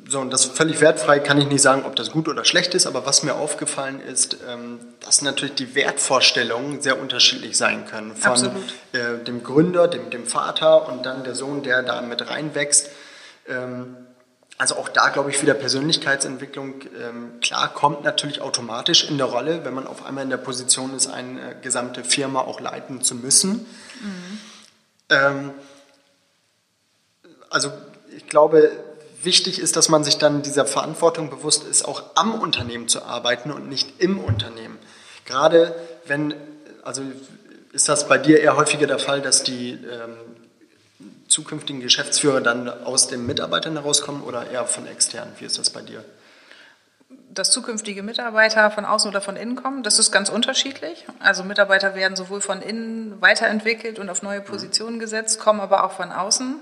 so, 0.08 0.20
und 0.20 0.32
das 0.32 0.46
völlig 0.46 0.80
wertfrei 0.80 1.20
kann 1.20 1.38
ich 1.38 1.48
nicht 1.48 1.60
sagen, 1.60 1.84
ob 1.84 1.94
das 1.94 2.10
gut 2.10 2.28
oder 2.28 2.46
schlecht 2.46 2.74
ist, 2.74 2.86
aber 2.86 3.04
was 3.04 3.22
mir 3.22 3.34
aufgefallen 3.34 4.00
ist, 4.00 4.38
ähm, 4.48 4.80
dass 5.00 5.20
natürlich 5.20 5.54
die 5.56 5.74
Wertvorstellungen 5.74 6.80
sehr 6.80 6.98
unterschiedlich 6.98 7.58
sein 7.58 7.84
können. 7.86 8.16
Von 8.16 8.46
äh, 8.92 9.22
dem 9.22 9.44
Gründer, 9.44 9.86
dem, 9.86 10.08
dem 10.08 10.26
Vater 10.26 10.88
und 10.88 11.04
dann 11.04 11.24
der 11.24 11.34
Sohn, 11.34 11.62
der 11.62 11.82
da 11.82 12.00
mit 12.00 12.30
reinwächst. 12.30 12.88
Ähm, 13.46 13.96
also 14.56 14.76
auch 14.76 14.88
da 14.88 15.10
glaube 15.10 15.28
ich 15.28 15.42
wieder 15.42 15.52
Persönlichkeitsentwicklung, 15.52 16.80
ähm, 16.98 17.40
klar, 17.42 17.72
kommt 17.72 18.02
natürlich 18.02 18.40
automatisch 18.40 19.10
in 19.10 19.18
der 19.18 19.26
Rolle, 19.26 19.66
wenn 19.66 19.74
man 19.74 19.86
auf 19.86 20.06
einmal 20.06 20.24
in 20.24 20.30
der 20.30 20.38
Position 20.38 20.96
ist, 20.96 21.08
eine 21.08 21.54
gesamte 21.60 22.02
Firma 22.02 22.40
auch 22.40 22.60
leiten 22.60 23.02
zu 23.02 23.14
müssen. 23.14 23.66
Mhm. 24.00 24.38
Ähm, 25.10 25.50
also 27.50 27.70
ich 28.16 28.26
glaube, 28.26 28.72
wichtig 29.22 29.58
ist, 29.58 29.76
dass 29.76 29.88
man 29.88 30.04
sich 30.04 30.18
dann 30.18 30.42
dieser 30.42 30.66
Verantwortung 30.66 31.30
bewusst 31.30 31.64
ist, 31.64 31.84
auch 31.84 32.02
am 32.14 32.40
Unternehmen 32.40 32.88
zu 32.88 33.04
arbeiten 33.04 33.50
und 33.50 33.68
nicht 33.68 34.00
im 34.00 34.18
Unternehmen. 34.18 34.78
Gerade 35.24 35.74
wenn, 36.06 36.34
also 36.82 37.02
ist 37.72 37.88
das 37.88 38.08
bei 38.08 38.18
dir 38.18 38.40
eher 38.40 38.56
häufiger 38.56 38.86
der 38.86 38.98
Fall, 38.98 39.20
dass 39.20 39.42
die 39.42 39.72
ähm, 39.72 40.16
zukünftigen 41.28 41.80
Geschäftsführer 41.80 42.40
dann 42.40 42.68
aus 42.68 43.08
den 43.08 43.26
Mitarbeitern 43.26 43.74
herauskommen 43.74 44.22
oder 44.22 44.50
eher 44.50 44.66
von 44.66 44.86
extern? 44.86 45.28
Wie 45.38 45.44
ist 45.44 45.58
das 45.58 45.70
bei 45.70 45.82
dir? 45.82 46.04
dass 47.30 47.50
zukünftige 47.50 48.02
Mitarbeiter 48.02 48.70
von 48.70 48.84
außen 48.84 49.08
oder 49.10 49.20
von 49.20 49.36
innen 49.36 49.56
kommen, 49.56 49.82
das 49.82 49.98
ist 49.98 50.10
ganz 50.10 50.28
unterschiedlich. 50.28 51.06
Also 51.20 51.44
Mitarbeiter 51.44 51.94
werden 51.94 52.16
sowohl 52.16 52.40
von 52.40 52.60
innen 52.60 53.20
weiterentwickelt 53.20 53.98
und 53.98 54.10
auf 54.10 54.22
neue 54.22 54.40
Positionen 54.40 54.98
gesetzt, 54.98 55.38
kommen 55.38 55.60
aber 55.60 55.84
auch 55.84 55.92
von 55.92 56.10
außen. 56.10 56.56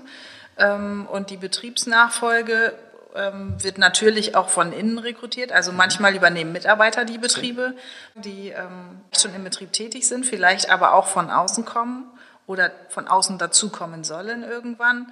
Ähm, 0.57 1.07
und 1.11 1.29
die 1.29 1.37
Betriebsnachfolge 1.37 2.73
ähm, 3.15 3.55
wird 3.61 3.77
natürlich 3.77 4.35
auch 4.35 4.49
von 4.49 4.71
innen 4.71 4.97
rekrutiert. 4.97 5.51
Also 5.51 5.71
manchmal 5.71 6.15
übernehmen 6.15 6.51
Mitarbeiter 6.51 7.05
die 7.05 7.17
Betriebe, 7.17 7.73
die 8.15 8.49
ähm, 8.49 9.01
schon 9.17 9.33
im 9.33 9.43
Betrieb 9.43 9.73
tätig 9.73 10.07
sind, 10.07 10.25
vielleicht 10.25 10.69
aber 10.69 10.93
auch 10.93 11.07
von 11.07 11.29
außen 11.29 11.65
kommen 11.65 12.05
oder 12.45 12.71
von 12.89 13.07
außen 13.07 13.37
dazukommen 13.37 14.03
sollen 14.03 14.43
irgendwann. 14.43 15.11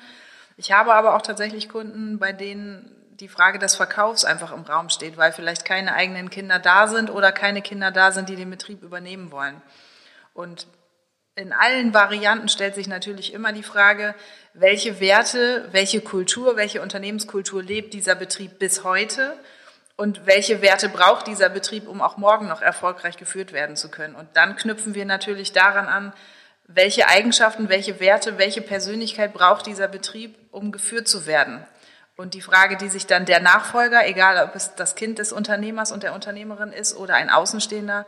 Ich 0.57 0.71
habe 0.71 0.93
aber 0.93 1.15
auch 1.15 1.21
tatsächlich 1.21 1.67
Kunden, 1.67 2.17
bei 2.17 2.31
denen 2.31 2.91
die 3.19 3.27
Frage 3.27 3.59
des 3.59 3.75
Verkaufs 3.75 4.25
einfach 4.25 4.51
im 4.53 4.63
Raum 4.63 4.89
steht, 4.89 5.17
weil 5.17 5.31
vielleicht 5.31 5.65
keine 5.65 5.93
eigenen 5.93 6.29
Kinder 6.29 6.59
da 6.59 6.87
sind 6.87 7.09
oder 7.09 7.31
keine 7.31 7.61
Kinder 7.61 7.91
da 7.91 8.11
sind, 8.11 8.29
die 8.29 8.35
den 8.35 8.49
Betrieb 8.49 8.83
übernehmen 8.83 9.31
wollen. 9.31 9.61
Und 10.33 10.67
in 11.35 11.51
allen 11.51 11.93
Varianten 11.93 12.47
stellt 12.47 12.75
sich 12.75 12.87
natürlich 12.87 13.33
immer 13.33 13.51
die 13.51 13.63
Frage, 13.63 14.15
welche 14.53 15.01
Werte, 15.01 15.67
welche 15.71 15.99
Kultur, 15.99 16.55
welche 16.55 16.81
Unternehmenskultur 16.81 17.61
lebt 17.61 17.93
dieser 17.93 18.15
Betrieb 18.15 18.57
bis 18.57 18.85
heute 18.85 19.37
und 19.97 20.25
welche 20.25 20.61
Werte 20.61 20.87
braucht 20.87 21.27
dieser 21.27 21.49
Betrieb, 21.49 21.89
um 21.89 22.01
auch 22.01 22.15
morgen 22.15 22.47
noch 22.47 22.61
erfolgreich 22.61 23.17
geführt 23.17 23.51
werden 23.51 23.75
zu 23.75 23.89
können. 23.89 24.15
Und 24.15 24.29
dann 24.33 24.55
knüpfen 24.55 24.95
wir 24.95 25.05
natürlich 25.05 25.51
daran 25.51 25.87
an, 25.87 26.13
welche 26.67 27.09
Eigenschaften, 27.09 27.67
welche 27.67 27.99
Werte, 27.99 28.37
welche 28.37 28.61
Persönlichkeit 28.61 29.33
braucht 29.33 29.65
dieser 29.65 29.89
Betrieb, 29.89 30.37
um 30.51 30.71
geführt 30.71 31.09
zu 31.09 31.25
werden. 31.25 31.65
Und 32.15 32.33
die 32.33 32.41
Frage, 32.41 32.77
die 32.77 32.87
sich 32.87 33.07
dann 33.07 33.25
der 33.25 33.41
Nachfolger, 33.41 34.07
egal 34.07 34.41
ob 34.47 34.55
es 34.55 34.73
das 34.75 34.95
Kind 34.95 35.19
des 35.19 35.33
Unternehmers 35.33 35.91
und 35.91 36.03
der 36.03 36.13
Unternehmerin 36.13 36.71
ist 36.71 36.95
oder 36.95 37.15
ein 37.15 37.29
Außenstehender, 37.29 38.05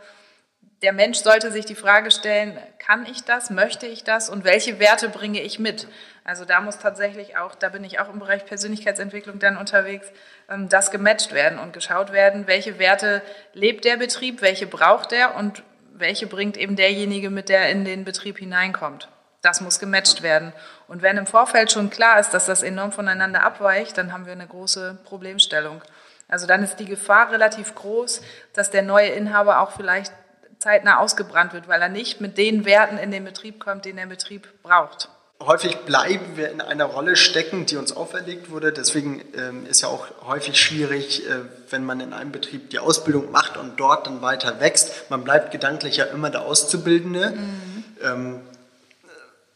der 0.82 0.94
Mensch 0.94 1.20
sollte 1.20 1.52
sich 1.52 1.66
die 1.66 1.76
Frage 1.76 2.12
stellen, 2.12 2.58
kann 2.78 3.06
ich 3.06 3.24
das, 3.24 3.50
möchte 3.50 3.88
ich 3.88 4.04
das 4.04 4.30
und 4.30 4.44
welche 4.44 4.80
Werte 4.80 5.10
bringe 5.10 5.42
ich 5.42 5.58
mit? 5.58 5.88
Also 6.24 6.46
da 6.46 6.62
muss 6.62 6.78
tatsächlich 6.78 7.38
auch, 7.38 7.56
da 7.56 7.70
bin 7.70 7.84
ich 7.84 8.00
auch 8.00 8.14
im 8.14 8.20
Bereich 8.20 8.46
Persönlichkeitsentwicklung 8.46 9.40
dann 9.40 9.58
unterwegs, 9.58 10.08
ähm, 10.50 10.70
das 10.70 10.92
gematcht 10.92 11.34
werden 11.34 11.58
und 11.58 11.74
geschaut 11.74 12.12
werden, 12.12 12.46
welche 12.48 12.78
Werte 12.78 13.24
lebt 13.54 13.86
der 13.86 13.98
Betrieb, 13.98 14.42
welche 14.42 14.68
braucht 14.68 15.14
er 15.14 15.36
und 15.36 15.64
welche 15.94 16.28
bringt 16.28 16.58
eben 16.58 16.76
derjenige 16.76 17.32
mit, 17.32 17.50
der 17.50 17.70
in 17.70 17.84
den 17.84 18.04
Betrieb 18.04 18.38
hineinkommt. 18.38 19.10
Das 19.42 19.62
muss 19.62 19.80
gematcht 19.80 20.22
werden. 20.22 20.54
Und 20.88 21.02
wenn 21.02 21.18
im 21.18 21.26
Vorfeld 21.26 21.72
schon 21.72 21.90
klar 21.90 22.20
ist, 22.20 22.32
dass 22.34 22.46
das 22.46 22.62
enorm 22.62 22.92
voneinander 22.92 23.44
abweicht, 23.44 23.98
dann 23.98 24.14
haben 24.14 24.26
wir 24.26 24.34
eine 24.34 24.48
große 24.48 25.00
Problemstellung. 25.06 25.82
Also 26.28 26.46
dann 26.46 26.64
ist 26.64 26.76
die 26.78 26.86
Gefahr 26.86 27.32
relativ 27.32 27.74
groß, 27.74 28.22
dass 28.54 28.70
der 28.70 28.82
neue 28.82 29.08
Inhaber 29.08 29.62
auch 29.62 29.72
vielleicht 29.72 30.12
zeitnah 30.60 30.98
ausgebrannt 31.00 31.54
wird, 31.54 31.68
weil 31.68 31.82
er 31.82 31.90
nicht 31.90 32.22
mit 32.22 32.38
den 32.38 32.66
Werten 32.66 32.98
in 32.98 33.12
den 33.12 33.24
Betrieb 33.26 33.60
kommt, 33.60 33.86
den 33.86 33.98
der 33.98 34.08
Betrieb 34.08 34.48
braucht. 34.64 35.10
Häufig 35.40 35.78
bleiben 35.78 36.36
wir 36.36 36.50
in 36.50 36.62
einer 36.62 36.86
Rolle 36.86 37.16
stecken, 37.16 37.68
die 37.68 37.78
uns 37.78 37.96
auferlegt 37.96 38.50
wurde. 38.50 38.74
Deswegen 38.74 39.22
ähm, 39.38 39.68
ist 39.68 39.82
ja 39.82 39.88
auch 39.88 40.08
häufig 40.26 40.60
schwierig, 40.60 41.30
äh, 41.30 41.42
wenn 41.70 41.86
man 41.86 42.00
in 42.00 42.12
einem 42.12 42.32
Betrieb 42.32 42.72
die 42.72 42.80
Ausbildung 42.80 43.32
macht 43.32 43.56
und 43.56 43.80
dort 43.80 44.08
dann 44.08 44.24
weiter 44.24 44.60
wächst. 44.60 45.12
Man 45.12 45.24
bleibt 45.24 45.52
gedanklich 45.52 45.98
ja 45.98 46.06
immer 46.06 46.32
der 46.32 46.42
Auszubildende. 46.42 47.34
Mhm. 47.36 47.84
Ähm, 48.04 48.40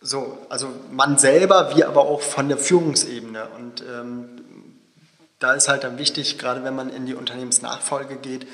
so, 0.01 0.37
also 0.49 0.69
man 0.91 1.17
selber, 1.17 1.75
wie 1.75 1.83
aber 1.83 2.01
auch 2.01 2.21
von 2.21 2.47
der 2.47 2.59
Führungsebene. 2.59 3.47
Und 3.57 3.81
ähm, 3.81 4.41
da 5.39 5.53
ist 5.53 5.67
halt 5.67 5.83
dann 5.83 5.97
wichtig, 5.97 6.37
gerade 6.37 6.63
wenn 6.63 6.75
man 6.75 6.89
in 6.89 7.07
die 7.07 7.15
Unternehmensnachfolge 7.15 8.17
geht, 8.17 8.45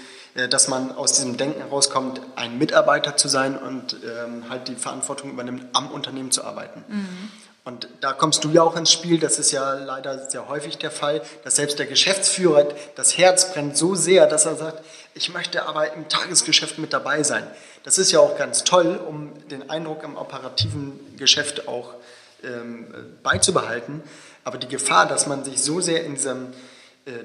dass 0.47 0.67
man 0.67 0.95
aus 0.95 1.13
diesem 1.13 1.35
Denken 1.35 1.61
herauskommt, 1.61 2.21
ein 2.35 2.59
Mitarbeiter 2.59 3.17
zu 3.17 3.27
sein 3.27 3.57
und 3.57 3.95
ähm, 4.03 4.49
halt 4.49 4.67
die 4.67 4.75
Verantwortung 4.75 5.31
übernimmt, 5.31 5.65
am 5.73 5.89
Unternehmen 5.89 6.29
zu 6.31 6.43
arbeiten. 6.43 6.83
Mhm. 6.87 7.31
Und 7.65 7.89
da 7.99 8.13
kommst 8.13 8.45
du 8.45 8.51
ja 8.51 8.61
auch 8.61 8.77
ins 8.77 8.93
Spiel, 8.93 9.19
das 9.19 9.39
ist 9.39 9.51
ja 9.51 9.73
leider 9.73 10.29
sehr 10.29 10.47
häufig 10.47 10.77
der 10.77 10.91
Fall, 10.91 11.21
dass 11.43 11.57
selbst 11.57 11.79
der 11.79 11.85
Geschäftsführer 11.85 12.67
das 12.95 13.17
Herz 13.17 13.51
brennt 13.51 13.75
so 13.75 13.93
sehr, 13.93 14.25
dass 14.25 14.45
er 14.45 14.55
sagt, 14.55 14.85
ich 15.15 15.33
möchte 15.33 15.65
aber 15.65 15.91
im 15.91 16.07
Tagesgeschäft 16.07 16.77
mit 16.77 16.93
dabei 16.93 17.23
sein. 17.23 17.45
Das 17.83 17.97
ist 17.97 18.11
ja 18.11 18.19
auch 18.19 18.37
ganz 18.37 18.63
toll, 18.63 18.97
um 19.05 19.33
den 19.49 19.69
Eindruck 19.69 20.03
im 20.03 20.15
operativen 20.15 21.17
Geschäft 21.17 21.67
auch 21.67 21.95
ähm, 22.43 22.87
beizubehalten. 23.23 24.01
Aber 24.45 24.57
die 24.57 24.69
Gefahr, 24.69 25.07
dass 25.07 25.27
man 25.27 25.43
sich 25.43 25.61
so 25.61 25.81
sehr 25.81 26.05
in 26.05 26.15
diesem 26.15 26.43
äh, 26.45 26.55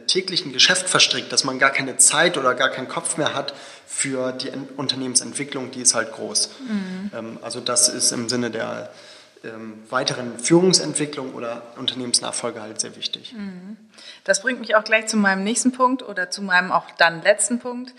täglichen 0.07 0.53
Geschäft 0.53 0.89
verstrickt, 0.89 1.33
dass 1.33 1.45
man 1.45 1.59
gar 1.59 1.71
keine 1.71 1.97
Zeit 1.97 2.39
oder 2.39 2.55
gar 2.55 2.71
keinen 2.71 2.89
Kopf 2.89 3.17
mehr 3.17 3.35
hat 3.35 3.55
für 3.87 4.33
die 4.33 4.51
Unternehmensentwicklung, 4.77 5.71
die 5.71 5.83
ist 5.83 5.95
halt 5.95 6.13
groß. 6.13 6.51
Mhm. 6.61 7.11
Ähm, 7.15 7.39
also 7.43 7.61
das 7.61 7.89
ist 7.89 8.13
im 8.13 8.29
Sinne 8.29 8.51
der 8.51 8.91
ähm, 9.45 9.83
weiteren 9.91 10.39
Führungsentwicklung 10.39 11.35
oder 11.35 11.63
Unternehmensnachfolge 11.77 12.63
halt 12.63 12.81
sehr 12.81 12.97
wichtig. 12.97 13.33
Mhm. 13.33 13.77
Das 14.25 14.43
bringt 14.43 14.61
mich 14.61 14.77
auch 14.77 14.85
gleich 14.85 15.09
zu 15.09 15.17
meinem 15.17 15.43
nächsten 15.45 15.73
Punkt 15.73 16.03
oder 16.03 16.31
zu 16.31 16.43
meinem 16.43 16.71
auch 16.71 16.91
dann 16.93 17.23
letzten 17.23 17.59
Punkt. 17.59 17.93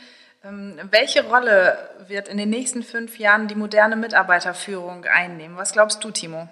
Ähm, 0.46 0.80
welche 0.90 1.24
Rolle 1.26 1.78
wird 2.08 2.28
in 2.28 2.38
den 2.38 2.50
nächsten 2.50 2.84
fünf 2.84 3.20
Jahren 3.20 3.48
die 3.48 3.56
moderne 3.56 3.96
Mitarbeiterführung 3.96 5.06
einnehmen? 5.06 5.58
Was 5.58 5.74
glaubst 5.74 6.04
du, 6.04 6.12
Timo? 6.12 6.48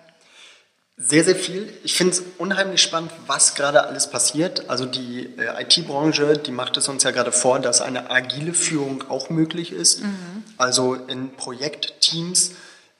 Sehr, 0.98 1.24
sehr 1.24 1.36
viel. 1.36 1.72
Ich 1.84 1.96
finde 1.96 2.14
es 2.14 2.24
unheimlich 2.38 2.82
spannend, 2.82 3.12
was 3.26 3.56
gerade 3.56 3.86
alles 3.86 4.10
passiert. 4.10 4.70
Also 4.70 4.86
die 4.86 5.30
äh, 5.38 5.64
IT-Branche, 5.64 6.38
die 6.38 6.52
macht 6.52 6.78
es 6.78 6.88
uns 6.88 7.04
ja 7.04 7.12
gerade 7.12 7.32
vor, 7.32 7.60
dass 7.60 7.82
eine 7.82 8.12
agile 8.12 8.54
Führung 8.54 9.10
auch 9.10 9.30
möglich 9.30 9.72
ist. 9.72 10.04
Mhm. 10.04 10.44
Also 10.58 10.94
in 10.94 11.32
Projektteams 11.36 12.52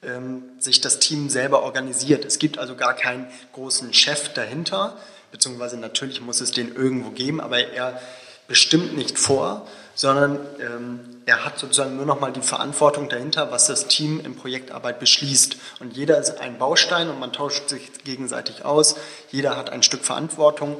ähm, 0.02 0.42
sich 0.58 0.80
das 0.80 0.98
Team 0.98 1.30
selber 1.30 1.62
organisiert. 1.62 2.24
Es 2.24 2.38
gibt 2.38 2.58
also 2.58 2.74
gar 2.74 2.94
keinen 2.94 3.26
großen 3.52 3.94
Chef 3.94 4.32
dahinter, 4.32 4.96
beziehungsweise 5.30 5.76
natürlich 5.76 6.20
muss 6.20 6.40
es 6.40 6.50
den 6.50 6.74
irgendwo 6.74 7.10
geben, 7.10 7.40
aber 7.40 7.58
er 7.58 8.00
bestimmt 8.48 8.96
nicht 8.96 9.18
vor, 9.18 9.66
sondern 9.94 10.38
ähm, 10.60 11.00
er 11.26 11.44
hat 11.44 11.58
sozusagen 11.58 11.96
nur 11.96 12.06
noch 12.06 12.20
mal 12.20 12.32
die 12.32 12.40
Verantwortung 12.40 13.08
dahinter, 13.08 13.50
was 13.50 13.66
das 13.66 13.86
Team 13.88 14.20
in 14.24 14.34
Projektarbeit 14.34 14.98
beschließt. 14.98 15.56
Und 15.80 15.96
jeder 15.96 16.18
ist 16.18 16.40
ein 16.40 16.58
Baustein 16.58 17.08
und 17.08 17.20
man 17.20 17.32
tauscht 17.32 17.68
sich 17.68 17.92
gegenseitig 18.04 18.64
aus. 18.64 18.96
Jeder 19.30 19.56
hat 19.56 19.70
ein 19.70 19.82
Stück 19.82 20.04
Verantwortung. 20.04 20.76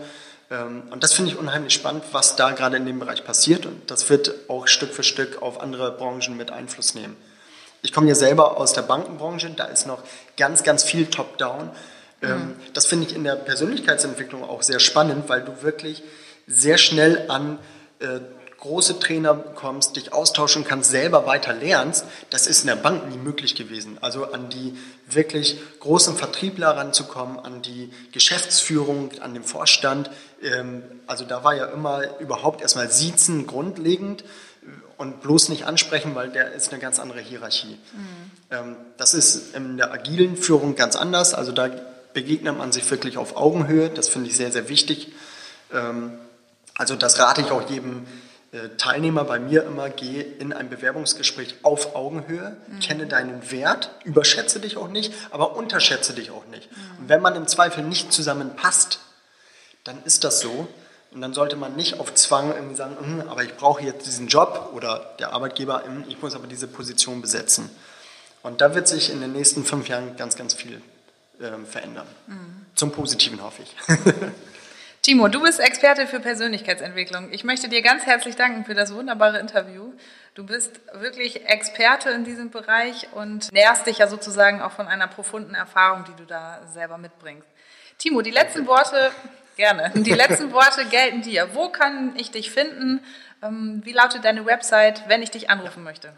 Ähm, 0.50 0.82
und 0.90 1.02
das 1.02 1.12
finde 1.12 1.30
ich 1.30 1.38
unheimlich 1.38 1.74
spannend, 1.74 2.04
was 2.12 2.36
da 2.36 2.50
gerade 2.52 2.76
in 2.76 2.86
dem 2.86 2.98
Bereich 2.98 3.24
passiert. 3.24 3.66
Und 3.66 3.90
das 3.90 4.08
wird 4.10 4.34
auch 4.48 4.66
Stück 4.66 4.92
für 4.92 5.02
Stück 5.02 5.42
auf 5.42 5.60
andere 5.60 5.92
Branchen 5.92 6.36
mit 6.36 6.50
Einfluss 6.50 6.94
nehmen. 6.94 7.16
Ich 7.82 7.92
komme 7.92 8.08
ja 8.08 8.14
selber 8.14 8.56
aus 8.58 8.72
der 8.72 8.82
Bankenbranche, 8.82 9.50
da 9.50 9.64
ist 9.64 9.86
noch 9.86 10.02
ganz, 10.36 10.62
ganz 10.62 10.84
viel 10.84 11.06
Top-Down. 11.06 11.70
Ähm, 12.22 12.30
mhm. 12.30 12.54
Das 12.74 12.86
finde 12.86 13.06
ich 13.06 13.14
in 13.14 13.24
der 13.24 13.34
Persönlichkeitsentwicklung 13.34 14.44
auch 14.44 14.62
sehr 14.62 14.78
spannend, 14.78 15.28
weil 15.28 15.42
du 15.42 15.62
wirklich 15.62 16.02
sehr 16.52 16.78
schnell 16.78 17.30
an 17.30 17.58
äh, 17.98 18.20
große 18.60 19.00
Trainer 19.00 19.34
kommst, 19.34 19.96
dich 19.96 20.12
austauschen 20.12 20.62
kannst, 20.64 20.90
selber 20.90 21.26
weiter 21.26 21.52
lernst. 21.52 22.04
Das 22.30 22.46
ist 22.46 22.60
in 22.60 22.68
der 22.68 22.76
Bank 22.76 23.10
nie 23.10 23.16
möglich 23.16 23.56
gewesen. 23.56 23.98
Also 24.00 24.32
an 24.32 24.50
die 24.50 24.78
wirklich 25.08 25.58
großen 25.80 26.14
Vertriebler 26.16 26.76
ranzukommen, 26.76 27.40
an 27.40 27.62
die 27.62 27.90
Geschäftsführung, 28.12 29.10
an 29.20 29.34
den 29.34 29.42
Vorstand. 29.42 30.10
Ähm, 30.40 30.82
also 31.08 31.24
da 31.24 31.42
war 31.42 31.56
ja 31.56 31.66
immer 31.66 32.20
überhaupt 32.20 32.62
erstmal 32.62 32.88
Siezen 32.88 33.48
grundlegend 33.48 34.22
und 34.96 35.22
bloß 35.22 35.48
nicht 35.48 35.64
ansprechen, 35.64 36.14
weil 36.14 36.30
der 36.30 36.52
ist 36.52 36.70
eine 36.70 36.80
ganz 36.80 37.00
andere 37.00 37.20
Hierarchie. 37.20 37.76
Mhm. 38.50 38.76
das 38.96 39.14
ist 39.14 39.56
in 39.56 39.76
der 39.76 39.92
agilen 39.92 40.36
Führung 40.36 40.76
ganz 40.76 40.94
anders. 40.94 41.34
Also 41.34 41.50
da 41.50 41.68
begegnet 42.14 42.56
man 42.56 42.70
sich 42.70 42.88
wirklich 42.88 43.16
auf 43.16 43.36
Augenhöhe. 43.36 43.88
Das 43.88 44.08
finde 44.08 44.30
ich 44.30 44.36
sehr, 44.36 44.52
sehr 44.52 44.68
wichtig. 44.68 45.12
Ähm, 45.72 46.12
also 46.82 46.96
das 46.96 47.20
rate 47.20 47.42
ich 47.42 47.52
auch 47.52 47.70
jedem 47.70 48.08
äh, 48.50 48.70
Teilnehmer 48.76 49.22
bei 49.22 49.38
mir 49.38 49.62
immer, 49.62 49.88
geh 49.88 50.20
in 50.20 50.52
ein 50.52 50.68
Bewerbungsgespräch 50.68 51.54
auf 51.62 51.94
Augenhöhe, 51.94 52.56
mhm. 52.66 52.80
kenne 52.80 53.06
deinen 53.06 53.52
Wert, 53.52 53.90
überschätze 54.02 54.58
dich 54.58 54.76
auch 54.76 54.88
nicht, 54.88 55.14
aber 55.30 55.54
unterschätze 55.54 56.12
dich 56.12 56.32
auch 56.32 56.44
nicht. 56.46 56.68
Mhm. 56.72 56.98
Und 56.98 57.08
wenn 57.08 57.22
man 57.22 57.36
im 57.36 57.46
Zweifel 57.46 57.84
nicht 57.84 58.12
zusammenpasst, 58.12 58.98
dann 59.84 60.02
ist 60.02 60.24
das 60.24 60.40
so. 60.40 60.66
Und 61.12 61.20
dann 61.20 61.34
sollte 61.34 61.54
man 61.54 61.76
nicht 61.76 62.00
auf 62.00 62.12
Zwang 62.14 62.52
irgendwie 62.52 62.74
sagen, 62.74 62.96
hm, 62.98 63.28
aber 63.28 63.44
ich 63.44 63.56
brauche 63.56 63.84
jetzt 63.84 64.04
diesen 64.04 64.26
Job 64.26 64.72
oder 64.74 65.14
der 65.20 65.32
Arbeitgeber, 65.34 65.84
hm, 65.84 66.04
ich 66.08 66.20
muss 66.20 66.34
aber 66.34 66.48
diese 66.48 66.66
Position 66.66 67.22
besetzen. 67.22 67.70
Und 68.42 68.60
da 68.60 68.74
wird 68.74 68.88
sich 68.88 69.12
in 69.12 69.20
den 69.20 69.30
nächsten 69.30 69.64
fünf 69.64 69.86
Jahren 69.86 70.16
ganz, 70.16 70.34
ganz 70.34 70.54
viel 70.54 70.82
äh, 71.38 71.64
verändern. 71.64 72.08
Mhm. 72.26 72.66
Zum 72.74 72.90
Positiven 72.90 73.40
hoffe 73.40 73.62
ich. 73.62 73.76
Timo, 75.02 75.26
du 75.26 75.42
bist 75.42 75.58
Experte 75.58 76.06
für 76.06 76.20
Persönlichkeitsentwicklung. 76.20 77.32
Ich 77.32 77.42
möchte 77.42 77.68
dir 77.68 77.82
ganz 77.82 78.06
herzlich 78.06 78.36
danken 78.36 78.64
für 78.64 78.74
das 78.74 78.94
wunderbare 78.94 79.40
Interview. 79.40 79.92
Du 80.34 80.46
bist 80.46 80.80
wirklich 80.92 81.44
Experte 81.46 82.10
in 82.10 82.22
diesem 82.22 82.50
Bereich 82.50 83.08
und 83.12 83.50
nährst 83.52 83.86
dich 83.88 83.98
ja 83.98 84.06
sozusagen 84.06 84.62
auch 84.62 84.70
von 84.70 84.86
einer 84.86 85.08
profunden 85.08 85.54
Erfahrung, 85.54 86.04
die 86.04 86.14
du 86.14 86.24
da 86.24 86.60
selber 86.72 86.98
mitbringst. 86.98 87.48
Timo, 87.98 88.22
die 88.22 88.30
letzten 88.30 88.66
Worte 88.68 89.10
Gerne. 89.56 89.90
Die 89.94 90.12
letzten 90.12 90.52
Worte 90.52 90.86
gelten 90.86 91.22
dir. 91.22 91.54
Wo 91.54 91.68
kann 91.68 92.14
ich 92.16 92.30
dich 92.30 92.50
finden? 92.50 93.00
Ähm, 93.42 93.82
wie 93.84 93.92
lautet 93.92 94.24
deine 94.24 94.46
Website, 94.46 95.02
wenn 95.08 95.22
ich 95.22 95.30
dich 95.30 95.50
anrufen 95.50 95.82
möchte? 95.82 96.12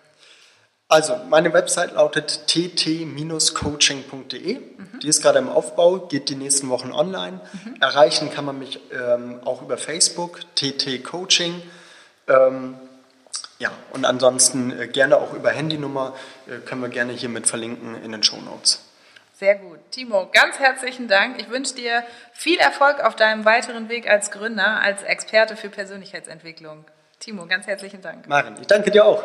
Also, 0.95 1.19
meine 1.29 1.53
Website 1.53 1.95
lautet 1.95 2.47
tt-coaching.de. 2.47 4.55
Mhm. 4.55 5.01
Die 5.03 5.09
ist 5.09 5.23
gerade 5.23 5.41
im 5.41 5.49
Aufbau, 5.49 5.99
geht 5.99 6.29
die 6.29 6.37
nächsten 6.37 6.69
Wochen 6.69 6.93
online. 6.93 7.41
Mhm. 7.53 7.75
Erreichen 7.81 8.33
kann 8.33 8.45
man 8.45 8.61
mich 8.61 8.79
ähm, 8.93 9.41
auch 9.45 9.61
über 9.61 9.77
Facebook, 9.77 10.43
TT 10.55 11.03
Coaching. 11.03 11.61
Ähm, 12.29 12.77
ja, 13.59 13.73
und 13.91 14.05
ansonsten 14.05 14.71
äh, 14.71 14.87
gerne 14.87 15.17
auch 15.17 15.33
über 15.33 15.51
Handynummer, 15.51 16.15
äh, 16.47 16.59
können 16.65 16.81
wir 16.81 16.91
gerne 16.91 17.13
hier 17.13 17.29
mit 17.29 17.49
verlinken 17.49 18.01
in 18.05 18.13
den 18.13 18.23
Show 18.23 18.37
Notes. 18.37 18.85
Sehr 19.37 19.57
gut. 19.57 19.81
Timo, 19.91 20.31
ganz 20.33 20.61
herzlichen 20.61 21.09
Dank. 21.09 21.41
Ich 21.41 21.51
wünsche 21.51 21.75
dir 21.75 22.05
viel 22.33 22.61
Erfolg 22.61 23.03
auf 23.03 23.17
deinem 23.17 23.45
weiteren 23.45 23.89
Weg 23.89 24.09
als 24.09 24.31
Gründer, 24.31 24.81
als 24.81 25.03
Experte 25.03 25.57
für 25.57 25.71
Persönlichkeitsentwicklung. 25.71 26.85
Timo, 27.19 27.47
ganz 27.47 27.67
herzlichen 27.67 28.01
Dank. 28.01 28.29
Maren, 28.29 28.55
ich 28.61 28.69
danke 28.69 28.93
dir 28.93 29.05
auch. 29.05 29.25